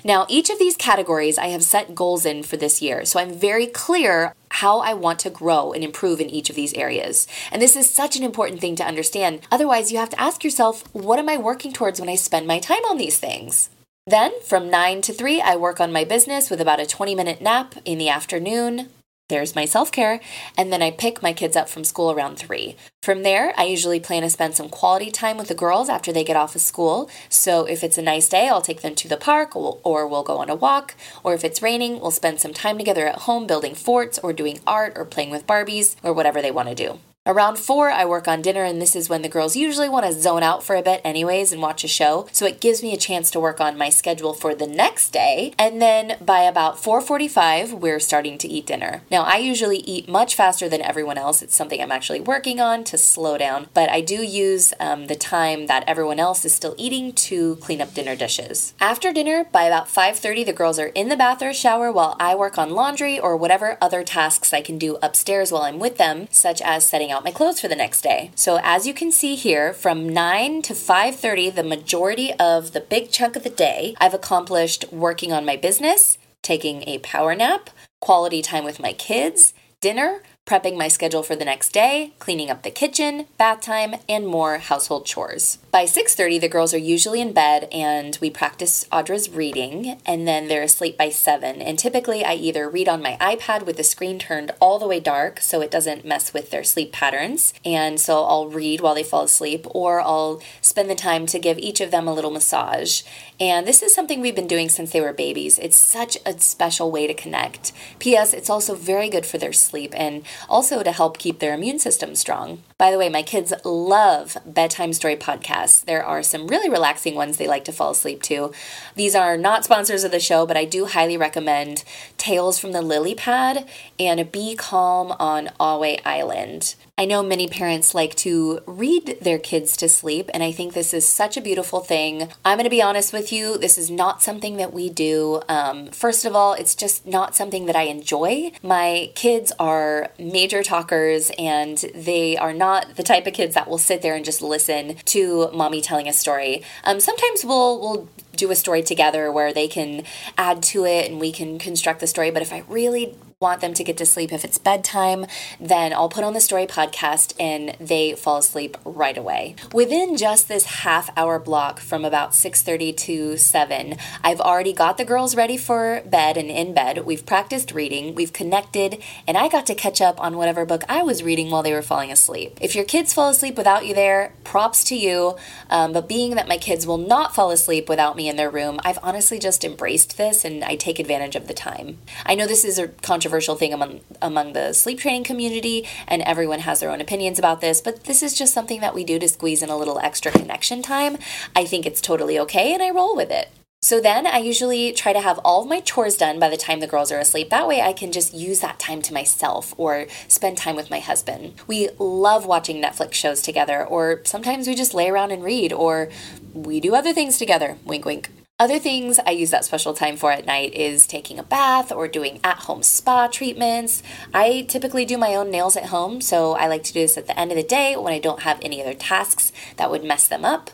Now, 0.03 0.25
each 0.27 0.49
of 0.49 0.57
these 0.57 0.75
categories 0.75 1.37
I 1.37 1.47
have 1.47 1.63
set 1.63 1.93
goals 1.93 2.25
in 2.25 2.41
for 2.43 2.57
this 2.57 2.81
year, 2.81 3.05
so 3.05 3.19
I'm 3.19 3.33
very 3.33 3.67
clear 3.67 4.33
how 4.49 4.79
I 4.79 4.93
want 4.93 5.19
to 5.19 5.29
grow 5.29 5.73
and 5.73 5.83
improve 5.83 6.19
in 6.19 6.29
each 6.29 6.49
of 6.49 6.55
these 6.55 6.73
areas. 6.73 7.27
And 7.51 7.61
this 7.61 7.75
is 7.75 7.89
such 7.89 8.17
an 8.17 8.23
important 8.23 8.59
thing 8.59 8.75
to 8.77 8.85
understand. 8.85 9.41
Otherwise, 9.51 9.91
you 9.91 9.99
have 9.99 10.09
to 10.09 10.19
ask 10.19 10.43
yourself, 10.43 10.83
what 10.93 11.19
am 11.19 11.29
I 11.29 11.37
working 11.37 11.71
towards 11.71 11.99
when 11.99 12.09
I 12.09 12.15
spend 12.15 12.47
my 12.47 12.59
time 12.59 12.83
on 12.89 12.97
these 12.97 13.19
things? 13.19 13.69
Then, 14.07 14.31
from 14.41 14.71
9 14.71 15.01
to 15.03 15.13
3, 15.13 15.39
I 15.39 15.55
work 15.55 15.79
on 15.79 15.93
my 15.93 16.03
business 16.03 16.49
with 16.49 16.59
about 16.59 16.79
a 16.79 16.87
20 16.87 17.13
minute 17.13 17.39
nap 17.39 17.75
in 17.85 17.99
the 17.99 18.09
afternoon. 18.09 18.89
There's 19.31 19.55
my 19.55 19.63
self 19.63 19.93
care. 19.93 20.19
And 20.57 20.73
then 20.73 20.81
I 20.81 20.91
pick 20.91 21.23
my 21.23 21.31
kids 21.31 21.55
up 21.55 21.69
from 21.69 21.85
school 21.85 22.11
around 22.11 22.35
three. 22.37 22.75
From 23.01 23.23
there, 23.23 23.53
I 23.57 23.63
usually 23.63 24.01
plan 24.01 24.23
to 24.23 24.29
spend 24.29 24.55
some 24.55 24.67
quality 24.67 25.09
time 25.09 25.37
with 25.37 25.47
the 25.47 25.55
girls 25.55 25.87
after 25.87 26.11
they 26.11 26.25
get 26.25 26.35
off 26.35 26.53
of 26.53 26.59
school. 26.59 27.09
So 27.29 27.63
if 27.63 27.81
it's 27.81 27.97
a 27.97 28.01
nice 28.01 28.27
day, 28.27 28.49
I'll 28.49 28.61
take 28.61 28.81
them 28.81 28.93
to 28.95 29.07
the 29.07 29.15
park 29.15 29.55
or 29.55 30.05
we'll 30.05 30.23
go 30.23 30.39
on 30.39 30.49
a 30.49 30.55
walk. 30.55 30.95
Or 31.23 31.33
if 31.33 31.45
it's 31.45 31.61
raining, 31.61 32.01
we'll 32.01 32.11
spend 32.11 32.41
some 32.41 32.53
time 32.53 32.77
together 32.77 33.07
at 33.07 33.19
home 33.19 33.47
building 33.47 33.73
forts 33.73 34.19
or 34.19 34.33
doing 34.33 34.59
art 34.67 34.93
or 34.97 35.05
playing 35.05 35.29
with 35.31 35.47
Barbies 35.47 35.95
or 36.03 36.11
whatever 36.11 36.41
they 36.41 36.51
want 36.51 36.67
to 36.67 36.75
do. 36.75 36.99
Around 37.27 37.59
four, 37.59 37.91
I 37.91 38.03
work 38.03 38.27
on 38.27 38.41
dinner, 38.41 38.63
and 38.63 38.81
this 38.81 38.95
is 38.95 39.07
when 39.07 39.21
the 39.21 39.29
girls 39.29 39.55
usually 39.55 39.87
want 39.87 40.07
to 40.07 40.11
zone 40.11 40.41
out 40.41 40.63
for 40.63 40.75
a 40.75 40.81
bit, 40.81 41.01
anyways, 41.05 41.53
and 41.53 41.61
watch 41.61 41.83
a 41.83 41.87
show. 41.87 42.27
So 42.31 42.47
it 42.47 42.59
gives 42.59 42.81
me 42.81 42.95
a 42.95 42.97
chance 42.97 43.29
to 43.29 43.39
work 43.39 43.61
on 43.61 43.77
my 43.77 43.89
schedule 43.89 44.33
for 44.33 44.55
the 44.55 44.65
next 44.65 45.11
day. 45.11 45.53
And 45.59 45.79
then 45.79 46.17
by 46.19 46.41
about 46.41 46.79
4:45, 46.79 47.73
we're 47.73 47.99
starting 47.99 48.39
to 48.39 48.47
eat 48.47 48.65
dinner. 48.65 49.03
Now, 49.11 49.21
I 49.21 49.37
usually 49.37 49.81
eat 49.81 50.09
much 50.09 50.33
faster 50.33 50.67
than 50.67 50.81
everyone 50.81 51.19
else. 51.19 51.43
It's 51.43 51.55
something 51.55 51.79
I'm 51.79 51.91
actually 51.91 52.21
working 52.21 52.59
on 52.59 52.83
to 52.85 52.97
slow 52.97 53.37
down, 53.37 53.67
but 53.75 53.91
I 53.91 54.01
do 54.01 54.23
use 54.23 54.73
um, 54.79 55.05
the 55.05 55.15
time 55.15 55.67
that 55.67 55.83
everyone 55.85 56.19
else 56.19 56.43
is 56.43 56.55
still 56.55 56.73
eating 56.79 57.13
to 57.29 57.57
clean 57.57 57.81
up 57.81 57.93
dinner 57.93 58.15
dishes. 58.15 58.73
After 58.81 59.13
dinner, 59.13 59.45
by 59.51 59.65
about 59.65 59.89
5:30, 59.89 60.43
the 60.43 60.53
girls 60.53 60.79
are 60.79 60.87
in 60.95 61.09
the 61.09 61.15
bath 61.15 61.43
or 61.43 61.53
shower 61.53 61.91
while 61.91 62.15
I 62.19 62.33
work 62.33 62.57
on 62.57 62.71
laundry 62.71 63.19
or 63.19 63.37
whatever 63.37 63.77
other 63.79 64.03
tasks 64.03 64.53
I 64.53 64.61
can 64.61 64.79
do 64.79 64.97
upstairs 65.03 65.51
while 65.51 65.61
I'm 65.61 65.77
with 65.77 65.97
them, 65.97 66.27
such 66.31 66.63
as 66.63 66.83
setting 66.83 67.10
out 67.11 67.23
my 67.23 67.31
clothes 67.31 67.59
for 67.59 67.67
the 67.67 67.75
next 67.75 68.01
day. 68.01 68.31
So 68.35 68.59
as 68.63 68.87
you 68.87 68.93
can 68.93 69.11
see 69.11 69.35
here, 69.35 69.73
from 69.73 70.09
9 70.09 70.61
to 70.63 70.73
5:30, 70.73 71.49
the 71.49 71.63
majority 71.63 72.33
of 72.33 72.71
the 72.71 72.81
big 72.81 73.11
chunk 73.11 73.35
of 73.35 73.43
the 73.43 73.49
day, 73.49 73.95
I've 73.99 74.13
accomplished 74.13 74.85
working 74.91 75.31
on 75.31 75.45
my 75.45 75.57
business, 75.57 76.17
taking 76.41 76.87
a 76.87 76.99
power 76.99 77.35
nap, 77.35 77.69
quality 77.99 78.41
time 78.41 78.63
with 78.63 78.79
my 78.79 78.93
kids, 78.93 79.53
dinner, 79.81 80.23
prepping 80.51 80.77
my 80.77 80.89
schedule 80.89 81.23
for 81.23 81.33
the 81.33 81.45
next 81.45 81.71
day, 81.71 82.11
cleaning 82.19 82.49
up 82.49 82.63
the 82.63 82.69
kitchen, 82.69 83.25
bath 83.37 83.61
time, 83.61 83.95
and 84.09 84.27
more 84.27 84.57
household 84.57 85.05
chores. 85.05 85.59
By 85.71 85.85
6:30, 85.85 86.41
the 86.41 86.49
girls 86.49 86.73
are 86.73 86.77
usually 86.77 87.21
in 87.21 87.31
bed 87.31 87.69
and 87.71 88.17
we 88.19 88.29
practice 88.29 88.85
Audra's 88.91 89.29
reading, 89.29 89.97
and 90.05 90.27
then 90.27 90.49
they're 90.49 90.63
asleep 90.63 90.97
by 90.97 91.07
7. 91.07 91.61
And 91.61 91.79
typically 91.79 92.25
I 92.25 92.33
either 92.33 92.69
read 92.69 92.89
on 92.89 93.01
my 93.01 93.15
iPad 93.21 93.65
with 93.65 93.77
the 93.77 93.83
screen 93.85 94.19
turned 94.19 94.51
all 94.59 94.77
the 94.77 94.87
way 94.87 94.99
dark 94.99 95.39
so 95.39 95.61
it 95.61 95.71
doesn't 95.71 96.03
mess 96.03 96.33
with 96.33 96.49
their 96.49 96.65
sleep 96.65 96.91
patterns, 96.91 97.53
and 97.63 97.97
so 97.97 98.25
I'll 98.25 98.49
read 98.49 98.81
while 98.81 98.95
they 98.95 99.03
fall 99.03 99.23
asleep, 99.23 99.65
or 99.69 100.01
I'll 100.01 100.41
spend 100.59 100.89
the 100.89 100.95
time 100.95 101.25
to 101.27 101.39
give 101.39 101.57
each 101.59 101.79
of 101.79 101.91
them 101.91 102.09
a 102.09 102.13
little 102.13 102.31
massage. 102.31 103.03
And 103.39 103.65
this 103.65 103.81
is 103.81 103.95
something 103.95 104.19
we've 104.19 104.35
been 104.35 104.47
doing 104.47 104.67
since 104.67 104.91
they 104.91 104.99
were 104.99 105.13
babies. 105.13 105.57
It's 105.57 105.77
such 105.77 106.17
a 106.25 106.37
special 106.39 106.91
way 106.91 107.07
to 107.07 107.13
connect. 107.13 107.71
P.S. 107.99 108.33
It's 108.33 108.49
also 108.49 108.75
very 108.75 109.09
good 109.09 109.25
for 109.25 109.37
their 109.37 109.53
sleep 109.53 109.93
and 109.95 110.23
also 110.49 110.83
to 110.83 110.91
help 110.91 111.17
keep 111.17 111.39
their 111.39 111.53
immune 111.53 111.79
system 111.79 112.15
strong. 112.15 112.63
By 112.77 112.91
the 112.91 112.97
way, 112.97 113.09
my 113.09 113.21
kids 113.21 113.53
love 113.63 114.37
bedtime 114.45 114.93
story 114.93 115.15
podcasts. 115.15 115.83
There 115.83 116.03
are 116.03 116.23
some 116.23 116.47
really 116.47 116.69
relaxing 116.69 117.15
ones 117.15 117.37
they 117.37 117.47
like 117.47 117.65
to 117.65 117.71
fall 117.71 117.91
asleep 117.91 118.21
to. 118.23 118.51
These 118.95 119.15
are 119.15 119.37
not 119.37 119.63
sponsors 119.63 120.03
of 120.03 120.11
the 120.11 120.19
show, 120.19 120.45
but 120.45 120.57
I 120.57 120.65
do 120.65 120.85
highly 120.85 121.17
recommend 121.17 121.83
Tales 122.17 122.59
from 122.59 122.71
the 122.71 122.81
Lily 122.81 123.15
Pad 123.15 123.67
and 123.99 124.31
Be 124.31 124.55
Calm 124.55 125.11
on 125.19 125.49
Ahway 125.59 125.99
Island. 126.05 126.75
I 126.97 127.05
know 127.05 127.23
many 127.23 127.47
parents 127.47 127.95
like 127.95 128.13
to 128.17 128.59
read 128.67 129.17
their 129.21 129.39
kids 129.39 129.75
to 129.77 129.89
sleep, 129.89 130.29
and 130.33 130.43
I 130.43 130.51
think 130.51 130.73
this 130.73 130.93
is 130.93 131.07
such 131.07 131.35
a 131.35 131.41
beautiful 131.41 131.79
thing. 131.79 132.27
I'm 132.45 132.57
going 132.57 132.65
to 132.65 132.69
be 132.69 132.81
honest 132.81 133.11
with 133.11 133.31
you, 133.31 133.57
this 133.57 133.77
is 133.77 133.89
not 133.89 134.21
something 134.21 134.57
that 134.57 134.71
we 134.71 134.89
do. 134.89 135.41
Um, 135.49 135.87
first 135.87 136.25
of 136.25 136.35
all, 136.35 136.53
it's 136.53 136.75
just 136.75 137.07
not 137.07 137.35
something 137.35 137.65
that 137.65 137.75
I 137.75 137.83
enjoy. 137.83 138.51
My 138.61 139.11
kids 139.15 139.51
are 139.57 140.11
major 140.21 140.63
talkers, 140.63 141.31
and 141.37 141.77
they 141.95 142.37
are 142.37 142.53
not 142.53 142.95
the 142.95 143.03
type 143.03 143.27
of 143.27 143.33
kids 143.33 143.55
that 143.55 143.69
will 143.69 143.77
sit 143.77 144.01
there 144.01 144.15
and 144.15 144.23
just 144.23 144.41
listen 144.41 144.95
to 145.05 145.49
mommy 145.53 145.81
telling 145.81 146.07
a 146.07 146.13
story. 146.13 146.63
Um, 146.83 146.99
sometimes 146.99 147.43
we'll 147.43 147.79
we'll 147.79 148.09
do 148.35 148.51
a 148.51 148.55
story 148.55 148.81
together 148.81 149.31
where 149.31 149.53
they 149.53 149.67
can 149.67 150.03
add 150.37 150.63
to 150.63 150.85
it 150.85 151.09
and 151.09 151.19
we 151.19 151.31
can 151.31 151.59
construct 151.59 151.99
the 151.99 152.07
story. 152.07 152.31
But 152.31 152.41
if 152.41 152.53
I 152.53 152.63
really 152.67 153.15
want 153.41 153.59
them 153.59 153.73
to 153.73 153.83
get 153.83 153.97
to 153.97 154.05
sleep. 154.05 154.31
If 154.31 154.45
it's 154.45 154.59
bedtime, 154.59 155.25
then 155.59 155.93
I'll 155.93 156.09
put 156.09 156.23
on 156.23 156.33
the 156.33 156.39
story 156.39 156.67
podcast 156.67 157.33
and 157.39 157.75
they 157.79 158.13
fall 158.13 158.37
asleep 158.37 158.77
right 158.85 159.17
away. 159.17 159.55
Within 159.73 160.15
just 160.15 160.47
this 160.47 160.65
half 160.65 161.09
hour 161.17 161.39
block 161.39 161.79
from 161.79 162.05
about 162.05 162.35
6:30 162.35 162.93
to 162.97 163.37
7, 163.37 163.97
I've 164.23 164.39
already 164.39 164.73
got 164.73 164.97
the 164.97 165.05
girls 165.05 165.35
ready 165.35 165.57
for 165.57 166.03
bed 166.05 166.37
and 166.37 166.51
in 166.51 166.75
bed. 166.75 167.03
We've 167.03 167.25
practiced 167.25 167.71
reading, 167.71 168.13
we've 168.13 168.31
connected, 168.31 169.01
and 169.25 169.35
I 169.35 169.47
got 169.47 169.65
to 169.65 169.75
catch 169.75 170.01
up 170.01 170.21
on 170.21 170.37
whatever 170.37 170.63
book 170.63 170.83
I 170.87 171.01
was 171.01 171.23
reading 171.23 171.49
while 171.49 171.63
they 171.63 171.73
were 171.73 171.81
falling 171.81 172.11
asleep. 172.11 172.59
If 172.61 172.75
your 172.75 172.85
kids 172.85 173.11
fall 173.11 173.29
asleep 173.29 173.57
without 173.57 173.87
you 173.87 173.95
there, 173.95 174.33
props 174.43 174.83
to 174.85 174.95
you. 174.95 175.35
Um, 175.71 175.93
but 175.93 176.07
being 176.07 176.35
that 176.35 176.47
my 176.47 176.57
kids 176.57 176.85
will 176.85 176.99
not 176.99 177.33
fall 177.33 177.49
asleep 177.49 177.89
without 177.89 178.15
me 178.15 178.29
in 178.29 178.35
their 178.35 178.51
room, 178.51 178.79
I've 178.85 178.99
honestly 179.01 179.39
just 179.39 179.63
embraced 179.63 180.17
this 180.17 180.45
and 180.45 180.63
I 180.63 180.75
take 180.75 180.99
advantage 180.99 181.35
of 181.35 181.47
the 181.47 181.55
time. 181.55 181.97
I 182.23 182.35
know 182.35 182.45
this 182.45 182.63
is 182.63 182.77
a 182.77 182.89
controversial 182.89 183.30
controversial 183.31 183.55
thing 183.55 183.73
among 183.73 184.01
among 184.21 184.51
the 184.51 184.73
sleep 184.73 184.99
training 184.99 185.23
community, 185.23 185.87
and 186.05 186.21
everyone 186.23 186.59
has 186.59 186.81
their 186.81 186.91
own 186.91 186.99
opinions 186.99 187.39
about 187.39 187.61
this. 187.61 187.79
But 187.79 188.03
this 188.03 188.21
is 188.21 188.37
just 188.37 188.53
something 188.53 188.81
that 188.81 188.93
we 188.93 189.05
do 189.05 189.19
to 189.19 189.27
squeeze 189.29 189.63
in 189.63 189.69
a 189.69 189.77
little 189.77 189.99
extra 189.99 190.33
connection 190.33 190.81
time. 190.81 191.17
I 191.55 191.63
think 191.63 191.85
it's 191.85 192.01
totally 192.01 192.37
okay, 192.39 192.73
and 192.73 192.83
I 192.83 192.89
roll 192.89 193.15
with 193.15 193.31
it. 193.31 193.47
So 193.81 194.01
then 194.01 194.27
I 194.27 194.39
usually 194.39 194.91
try 194.91 195.13
to 195.13 195.21
have 195.21 195.39
all 195.39 195.61
of 195.61 195.69
my 195.69 195.79
chores 195.79 196.17
done 196.17 196.39
by 196.39 196.49
the 196.49 196.57
time 196.57 196.81
the 196.81 196.87
girls 196.87 197.11
are 197.11 197.19
asleep. 197.19 197.49
That 197.49 197.67
way 197.67 197.81
I 197.81 197.93
can 197.93 198.11
just 198.11 198.33
use 198.33 198.59
that 198.59 198.77
time 198.77 199.01
to 199.03 199.13
myself 199.13 199.73
or 199.77 200.07
spend 200.27 200.57
time 200.57 200.75
with 200.75 200.91
my 200.91 200.99
husband. 200.99 201.53
We 201.67 201.89
love 201.97 202.45
watching 202.45 202.83
Netflix 202.83 203.13
shows 203.13 203.41
together, 203.41 203.83
or 203.85 204.21
sometimes 204.25 204.67
we 204.67 204.75
just 204.75 204.93
lay 204.93 205.09
around 205.09 205.31
and 205.31 205.41
read, 205.41 205.71
or 205.71 206.09
we 206.53 206.81
do 206.81 206.93
other 206.93 207.13
things 207.13 207.37
together. 207.37 207.77
Wink, 207.85 208.03
wink. 208.03 208.29
Other 208.61 208.77
things 208.77 209.19
I 209.25 209.31
use 209.31 209.49
that 209.49 209.65
special 209.65 209.95
time 209.95 210.17
for 210.17 210.31
at 210.31 210.45
night 210.45 210.75
is 210.75 211.07
taking 211.07 211.39
a 211.39 211.43
bath 211.43 211.91
or 211.91 212.07
doing 212.07 212.39
at 212.43 212.57
home 212.57 212.83
spa 212.83 213.25
treatments. 213.25 214.03
I 214.35 214.67
typically 214.69 215.03
do 215.03 215.17
my 215.17 215.33
own 215.33 215.49
nails 215.49 215.75
at 215.75 215.87
home, 215.87 216.21
so 216.21 216.51
I 216.51 216.67
like 216.67 216.83
to 216.83 216.93
do 216.93 216.99
this 216.99 217.17
at 217.17 217.25
the 217.25 217.39
end 217.39 217.49
of 217.49 217.57
the 217.57 217.63
day 217.63 217.95
when 217.95 218.13
I 218.13 218.19
don't 218.19 218.43
have 218.43 218.59
any 218.61 218.79
other 218.79 218.93
tasks 218.93 219.51
that 219.77 219.89
would 219.89 220.03
mess 220.03 220.27
them 220.27 220.45
up. 220.45 220.69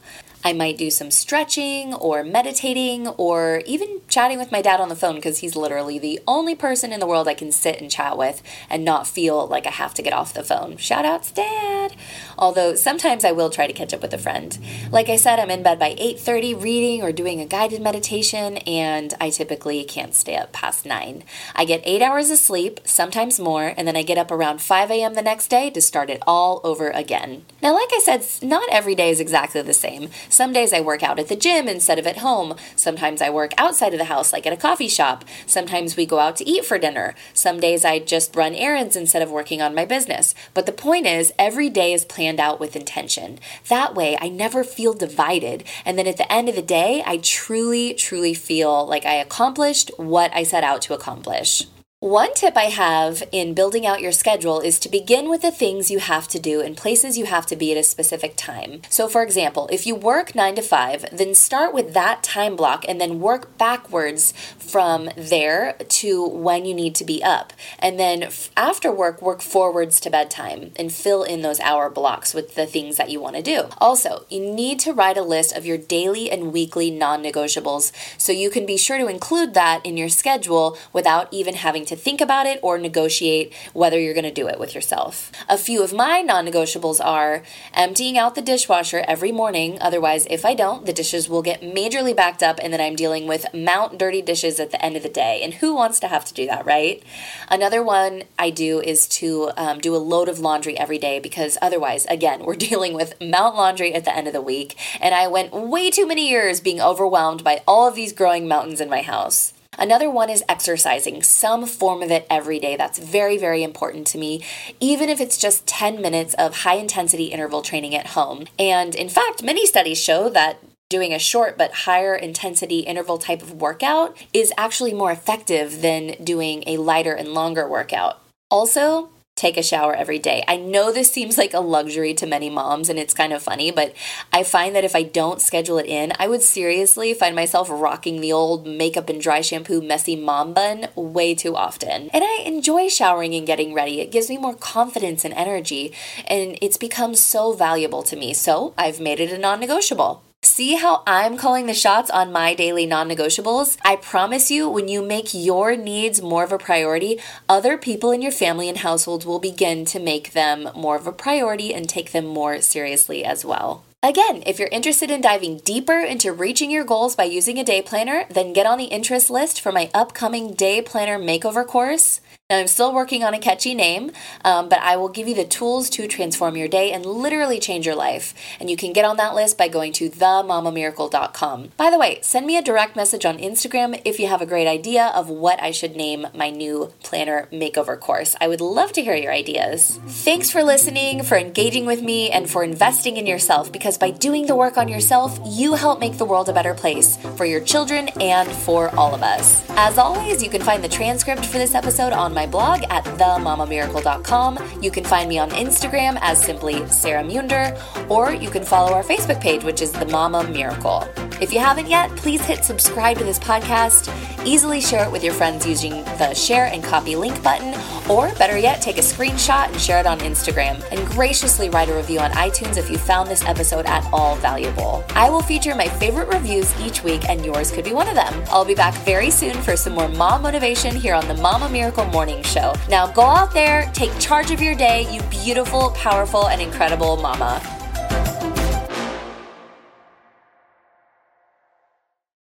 I 0.47 0.53
might 0.53 0.77
do 0.77 0.89
some 0.89 1.11
stretching 1.11 1.93
or 1.93 2.23
meditating 2.23 3.09
or 3.09 3.63
even 3.65 3.99
chatting 4.07 4.39
with 4.39 4.49
my 4.49 4.61
dad 4.61 4.79
on 4.79 4.87
the 4.87 4.95
phone 4.95 5.15
because 5.15 5.39
he's 5.39 5.57
literally 5.57 5.99
the 5.99 6.21
only 6.25 6.55
person 6.55 6.93
in 6.93 7.01
the 7.01 7.05
world 7.05 7.27
I 7.27 7.33
can 7.33 7.51
sit 7.51 7.81
and 7.81 7.91
chat 7.91 8.17
with 8.17 8.41
and 8.69 8.85
not 8.85 9.07
feel 9.07 9.45
like 9.45 9.67
I 9.67 9.71
have 9.71 9.93
to 9.95 10.01
get 10.01 10.13
off 10.13 10.33
the 10.33 10.45
phone. 10.45 10.77
Shout 10.77 11.03
outs, 11.03 11.31
Dad! 11.31 11.97
Although 12.37 12.75
sometimes 12.75 13.25
I 13.25 13.33
will 13.33 13.49
try 13.49 13.67
to 13.67 13.73
catch 13.73 13.93
up 13.93 14.01
with 14.01 14.13
a 14.13 14.17
friend. 14.17 14.57
Like 14.89 15.09
I 15.09 15.17
said, 15.17 15.37
I'm 15.37 15.49
in 15.49 15.63
bed 15.63 15.79
by 15.79 15.95
8:30 15.95 16.63
reading 16.63 17.03
or 17.03 17.11
doing 17.11 17.41
a 17.41 17.45
guided 17.45 17.81
meditation 17.81 18.55
and 18.59 19.13
I 19.19 19.31
typically 19.31 19.83
can't 19.83 20.15
stay 20.15 20.37
up 20.37 20.53
past 20.53 20.85
9. 20.85 21.25
I 21.55 21.65
get 21.65 21.81
8 21.83 22.01
hours 22.01 22.29
of 22.29 22.37
sleep, 22.37 22.79
sometimes 22.85 23.37
more, 23.37 23.73
and 23.75 23.85
then 23.85 23.97
I 23.97 24.03
get 24.03 24.17
up 24.17 24.31
around 24.31 24.61
5 24.61 24.91
a.m. 24.91 25.13
the 25.13 25.21
next 25.21 25.49
day 25.49 25.69
to 25.71 25.81
start 25.81 26.09
it 26.09 26.23
all 26.25 26.61
over 26.63 26.89
again. 26.89 27.43
Now, 27.61 27.73
like 27.73 27.89
I 27.91 27.99
said, 28.01 28.25
not 28.41 28.69
every 28.71 28.95
day 28.95 29.09
is 29.09 29.19
exactly 29.19 29.61
the 29.61 29.73
same. 29.73 30.09
Some 30.37 30.53
days 30.53 30.71
I 30.71 30.81
work 30.81 31.01
out 31.01 31.17
at 31.17 31.29
the 31.29 31.35
gym 31.35 31.67
instead 31.67 31.97
of 31.97 32.05
at 32.05 32.17
home. 32.17 32.53
Sometimes 32.75 33.23
I 33.23 33.31
work 33.31 33.53
outside 33.57 33.93
of 33.95 33.97
the 33.97 34.05
house, 34.05 34.31
like 34.31 34.45
at 34.45 34.53
a 34.53 34.55
coffee 34.55 34.87
shop. 34.87 35.25
Sometimes 35.47 35.97
we 35.97 36.05
go 36.05 36.19
out 36.19 36.35
to 36.35 36.47
eat 36.47 36.63
for 36.63 36.77
dinner. 36.77 37.15
Some 37.33 37.59
days 37.59 37.83
I 37.83 37.97
just 37.97 38.35
run 38.35 38.53
errands 38.53 38.95
instead 38.95 39.23
of 39.23 39.31
working 39.31 39.63
on 39.63 39.73
my 39.73 39.83
business. 39.83 40.35
But 40.53 40.67
the 40.67 40.71
point 40.71 41.07
is, 41.07 41.33
every 41.39 41.71
day 41.71 41.91
is 41.91 42.05
planned 42.05 42.39
out 42.39 42.59
with 42.59 42.75
intention. 42.75 43.39
That 43.69 43.95
way, 43.95 44.15
I 44.21 44.29
never 44.29 44.63
feel 44.63 44.93
divided. 44.93 45.63
And 45.83 45.97
then 45.97 46.05
at 46.05 46.17
the 46.17 46.31
end 46.31 46.49
of 46.49 46.55
the 46.55 46.61
day, 46.61 47.01
I 47.03 47.17
truly, 47.17 47.95
truly 47.95 48.35
feel 48.35 48.85
like 48.85 49.07
I 49.07 49.15
accomplished 49.15 49.89
what 49.97 50.29
I 50.35 50.43
set 50.43 50.63
out 50.63 50.83
to 50.83 50.93
accomplish. 50.93 51.65
One 51.99 52.35
tip 52.35 52.55
I 52.55 52.65
have 52.65 53.23
in 53.31 53.55
building 53.55 53.83
out 53.83 54.01
your 54.01 54.11
schedule 54.11 54.59
is 54.59 54.77
to 54.81 54.87
begin 54.87 55.31
with 55.31 55.41
the 55.41 55.49
things 55.49 55.89
you 55.89 55.97
have 55.97 56.27
to 56.27 56.37
do 56.37 56.61
and 56.61 56.77
places 56.77 57.17
you 57.17 57.25
have 57.25 57.47
to 57.47 57.55
be 57.55 57.71
at 57.71 57.77
a 57.79 57.81
specific 57.81 58.35
time. 58.37 58.83
So, 58.87 59.07
for 59.07 59.23
example, 59.23 59.67
if 59.71 59.87
you 59.87 59.95
work 59.95 60.35
9 60.35 60.57
to 60.57 60.61
5, 60.61 61.05
then 61.11 61.33
start 61.33 61.73
with 61.73 61.95
that 61.95 62.21
time 62.21 62.55
block 62.55 62.85
and 62.87 63.01
then 63.01 63.19
work 63.19 63.57
backwards 63.57 64.31
from 64.59 65.09
there 65.17 65.73
to 65.73 66.23
when 66.27 66.65
you 66.65 66.75
need 66.75 66.93
to 66.93 67.03
be 67.03 67.23
up. 67.23 67.51
And 67.79 67.99
then 67.99 68.29
after 68.55 68.91
work, 68.91 69.19
work 69.19 69.41
forwards 69.41 69.99
to 70.01 70.11
bedtime 70.11 70.73
and 70.75 70.93
fill 70.93 71.23
in 71.23 71.41
those 71.41 71.59
hour 71.61 71.89
blocks 71.89 72.31
with 72.31 72.53
the 72.53 72.67
things 72.67 72.97
that 72.97 73.09
you 73.09 73.19
want 73.19 73.37
to 73.37 73.41
do. 73.41 73.69
Also, 73.79 74.27
you 74.29 74.41
need 74.41 74.79
to 74.81 74.93
write 74.93 75.17
a 75.17 75.23
list 75.23 75.51
of 75.57 75.65
your 75.65 75.79
daily 75.79 76.29
and 76.29 76.53
weekly 76.53 76.91
non 76.91 77.23
negotiables 77.23 77.91
so 78.19 78.31
you 78.31 78.51
can 78.51 78.67
be 78.67 78.77
sure 78.77 78.99
to 78.99 79.07
include 79.07 79.55
that 79.55 79.83
in 79.83 79.97
your 79.97 80.09
schedule 80.09 80.77
without 80.93 81.27
even 81.33 81.55
having 81.55 81.86
to 81.87 81.95
think 81.95 82.21
about 82.21 82.45
it 82.45 82.59
or 82.61 82.77
negotiate 82.77 83.53
whether 83.73 83.99
you're 83.99 84.13
going 84.13 84.23
to 84.23 84.31
do 84.31 84.47
it 84.47 84.59
with 84.59 84.75
yourself. 84.75 85.31
A 85.49 85.57
few 85.57 85.83
of 85.83 85.93
my 85.93 86.21
non 86.21 86.45
negotiables 86.45 87.03
are 87.03 87.43
emptying 87.73 88.17
out 88.17 88.35
the 88.35 88.41
dishwasher 88.41 89.03
every 89.07 89.31
morning, 89.31 89.77
otherwise, 89.81 90.27
if 90.29 90.45
I 90.45 90.53
don't, 90.53 90.85
the 90.85 90.93
dishes 90.93 91.27
will 91.29 91.41
get 91.41 91.61
majorly 91.61 92.15
backed 92.15 92.43
up 92.43 92.59
and 92.61 92.71
then 92.71 92.81
I'm 92.81 92.95
dealing 92.95 93.27
with 93.27 93.53
mount 93.53 93.97
dirty 93.97 94.21
dishes 94.21 94.59
at 94.59 94.71
the 94.71 94.83
end 94.83 94.95
of 94.95 95.03
the 95.03 95.09
day. 95.09 95.41
And 95.43 95.55
who 95.55 95.73
wants 95.75 95.99
to 96.01 96.07
have 96.07 96.25
to 96.25 96.33
do 96.33 96.45
that, 96.47 96.65
right? 96.65 97.01
Another 97.49 97.83
one 97.83 98.23
I 98.37 98.49
do 98.49 98.81
is 98.81 99.07
to 99.19 99.51
um, 99.57 99.79
do 99.79 99.95
a 99.95 99.97
load 99.97 100.29
of 100.29 100.39
laundry 100.39 100.77
every 100.77 100.97
day 100.97 101.19
because 101.19 101.57
otherwise, 101.61 102.05
again, 102.05 102.43
we're 102.43 102.55
dealing 102.67 102.93
with 102.93 103.19
mount 103.21 103.55
laundry 103.55 103.93
at 103.93 104.05
the 104.05 104.15
end 104.15 104.27
of 104.27 104.33
the 104.33 104.41
week. 104.41 104.75
And 104.99 105.13
I 105.15 105.27
went 105.27 105.53
way 105.53 105.89
too 105.89 106.07
many 106.07 106.29
years 106.29 106.59
being 106.59 106.81
overwhelmed 106.81 107.43
by 107.43 107.63
all 107.67 107.87
of 107.87 107.95
these 107.95 108.13
growing 108.13 108.47
mountains 108.47 108.81
in 108.81 108.89
my 108.89 109.01
house. 109.01 109.53
Another 109.77 110.09
one 110.09 110.29
is 110.29 110.43
exercising, 110.49 111.23
some 111.23 111.65
form 111.65 112.01
of 112.01 112.11
it 112.11 112.25
every 112.29 112.59
day. 112.59 112.75
That's 112.75 112.99
very, 112.99 113.37
very 113.37 113.63
important 113.63 114.07
to 114.07 114.17
me, 114.17 114.43
even 114.79 115.09
if 115.09 115.21
it's 115.21 115.37
just 115.37 115.67
10 115.67 116.01
minutes 116.01 116.33
of 116.35 116.57
high 116.57 116.75
intensity 116.75 117.25
interval 117.25 117.61
training 117.61 117.95
at 117.95 118.07
home. 118.07 118.45
And 118.57 118.95
in 118.95 119.09
fact, 119.09 119.43
many 119.43 119.65
studies 119.65 120.01
show 120.01 120.29
that 120.29 120.63
doing 120.89 121.13
a 121.13 121.19
short 121.19 121.57
but 121.57 121.73
higher 121.73 122.15
intensity 122.15 122.79
interval 122.79 123.17
type 123.17 123.41
of 123.41 123.53
workout 123.53 124.17
is 124.33 124.53
actually 124.57 124.93
more 124.93 125.11
effective 125.11 125.81
than 125.81 126.15
doing 126.23 126.63
a 126.65 126.77
lighter 126.77 127.13
and 127.13 127.33
longer 127.33 127.67
workout. 127.67 128.21
Also, 128.49 129.09
take 129.37 129.55
a 129.55 129.63
shower 129.63 129.95
every 129.95 130.19
day. 130.19 130.43
I 130.47 130.57
know 130.57 130.91
this 130.91 131.11
seems 131.11 131.37
like 131.37 131.53
a 131.53 131.61
luxury 131.61 132.13
to 132.15 132.25
many 132.25 132.49
moms 132.49 132.89
and 132.89 132.99
it's 132.99 133.13
kind 133.13 133.31
of 133.31 133.41
funny, 133.41 133.71
but 133.71 133.93
I 134.33 134.43
find 134.43 134.75
that 134.75 134.83
if 134.83 134.95
I 134.95 135.03
don't 135.03 135.41
schedule 135.41 135.77
it 135.77 135.85
in, 135.85 136.11
I 136.19 136.27
would 136.27 136.41
seriously 136.41 137.13
find 137.13 137.35
myself 137.35 137.69
rocking 137.71 138.19
the 138.19 138.33
old 138.33 138.67
makeup 138.67 139.07
and 139.09 139.21
dry 139.21 139.41
shampoo 139.41 139.81
messy 139.81 140.15
mom 140.15 140.53
bun 140.53 140.87
way 140.95 141.35
too 141.35 141.55
often. 141.55 142.09
And 142.09 142.23
I 142.23 142.41
enjoy 142.45 142.89
showering 142.89 143.35
and 143.35 143.47
getting 143.47 143.73
ready. 143.73 144.01
It 144.01 144.11
gives 144.11 144.29
me 144.29 144.37
more 144.37 144.55
confidence 144.55 145.23
and 145.23 145.33
energy, 145.33 145.93
and 146.25 146.57
it's 146.61 146.77
become 146.77 147.15
so 147.15 147.53
valuable 147.53 148.03
to 148.03 148.15
me. 148.15 148.33
So 148.33 148.73
I've 148.77 148.99
made 148.99 149.19
it 149.19 149.31
a 149.31 149.37
non 149.37 149.59
negotiable. 149.59 150.26
See 150.43 150.75
how 150.75 151.03
I'm 151.05 151.37
calling 151.37 151.65
the 151.65 151.73
shots 151.73 152.09
on 152.09 152.31
my 152.31 152.53
daily 152.53 152.85
non 152.85 153.09
negotiables? 153.09 153.77
I 153.83 153.95
promise 153.95 154.49
you, 154.51 154.69
when 154.69 154.87
you 154.87 155.01
make 155.01 155.33
your 155.33 155.75
needs 155.75 156.21
more 156.21 156.43
of 156.43 156.51
a 156.51 156.57
priority, 156.57 157.19
other 157.49 157.77
people 157.77 158.11
in 158.11 158.21
your 158.21 158.31
family 158.31 158.69
and 158.69 158.77
household 158.77 159.25
will 159.25 159.39
begin 159.39 159.83
to 159.85 159.99
make 159.99 160.33
them 160.33 160.69
more 160.75 160.95
of 160.95 161.07
a 161.07 161.11
priority 161.11 161.73
and 161.73 161.89
take 161.89 162.11
them 162.11 162.25
more 162.25 162.61
seriously 162.61 163.25
as 163.25 163.43
well. 163.43 163.83
Again, 164.03 164.43
if 164.45 164.59
you're 164.59 164.67
interested 164.69 165.09
in 165.09 165.21
diving 165.21 165.57
deeper 165.57 165.99
into 165.99 166.31
reaching 166.31 166.69
your 166.69 166.85
goals 166.85 167.15
by 167.15 167.23
using 167.23 167.57
a 167.57 167.63
day 167.63 167.81
planner, 167.81 168.25
then 168.29 168.53
get 168.53 168.67
on 168.67 168.77
the 168.77 168.85
interest 168.85 169.31
list 169.31 169.59
for 169.59 169.71
my 169.71 169.89
upcoming 169.93 170.53
day 170.53 170.83
planner 170.83 171.17
makeover 171.17 171.65
course. 171.65 172.21
Now, 172.49 172.59
I'm 172.59 172.67
still 172.67 172.93
working 172.93 173.25
on 173.25 173.33
a 173.33 173.39
catchy 173.39 173.75
name, 173.75 174.13
um, 174.45 174.69
but 174.69 174.79
I 174.79 174.95
will 174.95 175.09
give 175.09 175.27
you 175.27 175.35
the 175.35 175.43
tools 175.43 175.89
to 175.89 176.07
transform 176.07 176.55
your 176.55 176.69
day 176.69 176.93
and 176.93 177.05
literally 177.05 177.59
change 177.59 177.85
your 177.85 177.93
life. 177.93 178.33
And 178.61 178.69
you 178.69 178.77
can 178.77 178.93
get 178.93 179.03
on 179.03 179.17
that 179.17 179.35
list 179.35 179.57
by 179.57 179.67
going 179.67 179.91
to 179.91 180.09
themamamiracle.com. 180.09 181.73
By 181.75 181.89
the 181.89 181.99
way, 181.99 182.19
send 182.21 182.47
me 182.47 182.55
a 182.55 182.61
direct 182.61 182.95
message 182.95 183.25
on 183.25 183.37
Instagram 183.37 184.01
if 184.05 184.17
you 184.17 184.27
have 184.27 184.41
a 184.41 184.45
great 184.45 184.65
idea 184.65 185.07
of 185.07 185.27
what 185.27 185.61
I 185.61 185.71
should 185.71 185.97
name 185.97 186.25
my 186.33 186.49
new 186.49 186.93
planner 187.03 187.49
makeover 187.51 187.99
course. 187.99 188.33
I 188.39 188.47
would 188.47 188.61
love 188.61 188.93
to 188.93 189.03
hear 189.03 189.15
your 189.15 189.33
ideas. 189.33 189.99
Thanks 190.05 190.49
for 190.49 190.63
listening, 190.63 191.23
for 191.23 191.37
engaging 191.37 191.85
with 191.85 192.01
me, 192.01 192.31
and 192.31 192.49
for 192.49 192.63
investing 192.63 193.17
in 193.17 193.27
yourself 193.27 193.73
because 193.73 193.97
by 193.97 194.11
doing 194.11 194.45
the 194.45 194.55
work 194.55 194.77
on 194.77 194.87
yourself, 194.87 195.37
you 195.45 195.73
help 195.73 195.99
make 195.99 196.17
the 196.17 196.23
world 196.23 196.47
a 196.47 196.53
better 196.53 196.73
place 196.73 197.17
for 197.35 197.43
your 197.43 197.59
children 197.59 198.07
and 198.21 198.49
for 198.49 198.87
all 198.95 199.13
of 199.13 199.21
us. 199.21 199.69
As 199.71 199.97
always, 199.97 200.41
you 200.41 200.49
can 200.49 200.61
find 200.61 200.81
the 200.81 200.87
transcript 200.87 201.45
for 201.45 201.57
this 201.57 201.75
episode 201.75 202.13
on 202.13 202.36
my 202.37 202.45
blog 202.45 202.83
at 202.91 203.03
themamamiracle.com. 203.03 204.59
You 204.79 204.91
can 204.91 205.03
find 205.03 205.27
me 205.27 205.39
on 205.39 205.49
Instagram 205.49 206.19
as 206.21 206.39
simply 206.39 206.87
Sarah 206.87 207.23
Munder, 207.23 207.75
or 208.09 208.31
you 208.31 208.51
can 208.51 208.63
follow 208.63 208.93
our 208.93 209.03
Facebook 209.03 209.41
page, 209.41 209.63
which 209.63 209.81
is 209.81 209.91
The 209.91 210.05
Mama 210.05 210.47
Miracle. 210.47 211.03
If 211.41 211.51
you 211.51 211.59
haven't 211.59 211.87
yet, 211.87 212.15
please 212.15 212.45
hit 212.45 212.63
subscribe 212.63 213.17
to 213.17 213.23
this 213.23 213.39
podcast. 213.39 214.03
Easily 214.45 214.81
share 214.81 215.03
it 215.03 215.11
with 215.11 215.23
your 215.23 215.33
friends 215.33 215.65
using 215.65 216.03
the 216.19 216.35
share 216.35 216.67
and 216.67 216.83
copy 216.83 217.15
link 217.15 217.41
button, 217.41 217.73
or 218.09 218.33
better 218.35 218.57
yet, 218.57 218.81
take 218.81 218.97
a 218.97 219.01
screenshot 219.01 219.67
and 219.67 219.79
share 219.79 219.99
it 219.99 220.05
on 220.05 220.19
Instagram. 220.19 220.83
And 220.91 221.05
graciously 221.07 221.69
write 221.69 221.89
a 221.89 221.95
review 221.95 222.19
on 222.19 222.31
iTunes 222.31 222.77
if 222.77 222.89
you 222.89 222.97
found 222.97 223.29
this 223.29 223.43
episode 223.45 223.85
at 223.85 224.07
all 224.11 224.35
valuable. 224.37 225.03
I 225.09 225.29
will 225.29 225.41
feature 225.41 225.75
my 225.75 225.87
favorite 225.87 226.27
reviews 226.27 226.73
each 226.79 227.03
week, 227.03 227.27
and 227.29 227.45
yours 227.45 227.71
could 227.71 227.85
be 227.85 227.93
one 227.93 228.07
of 228.07 228.15
them. 228.15 228.43
I'll 228.47 228.65
be 228.65 228.75
back 228.75 228.93
very 229.05 229.29
soon 229.29 229.55
for 229.61 229.75
some 229.75 229.93
more 229.93 230.07
mom 230.09 230.41
motivation 230.41 230.95
here 230.95 231.13
on 231.13 231.27
the 231.27 231.35
Mama 231.35 231.69
Miracle 231.69 232.05
Morning 232.05 232.43
Show. 232.43 232.73
Now 232.89 233.07
go 233.11 233.23
out 233.23 233.53
there, 233.53 233.89
take 233.93 234.17
charge 234.19 234.51
of 234.51 234.61
your 234.61 234.75
day, 234.75 235.07
you 235.13 235.21
beautiful, 235.23 235.91
powerful, 235.91 236.47
and 236.49 236.61
incredible 236.61 237.17
mama. 237.17 237.76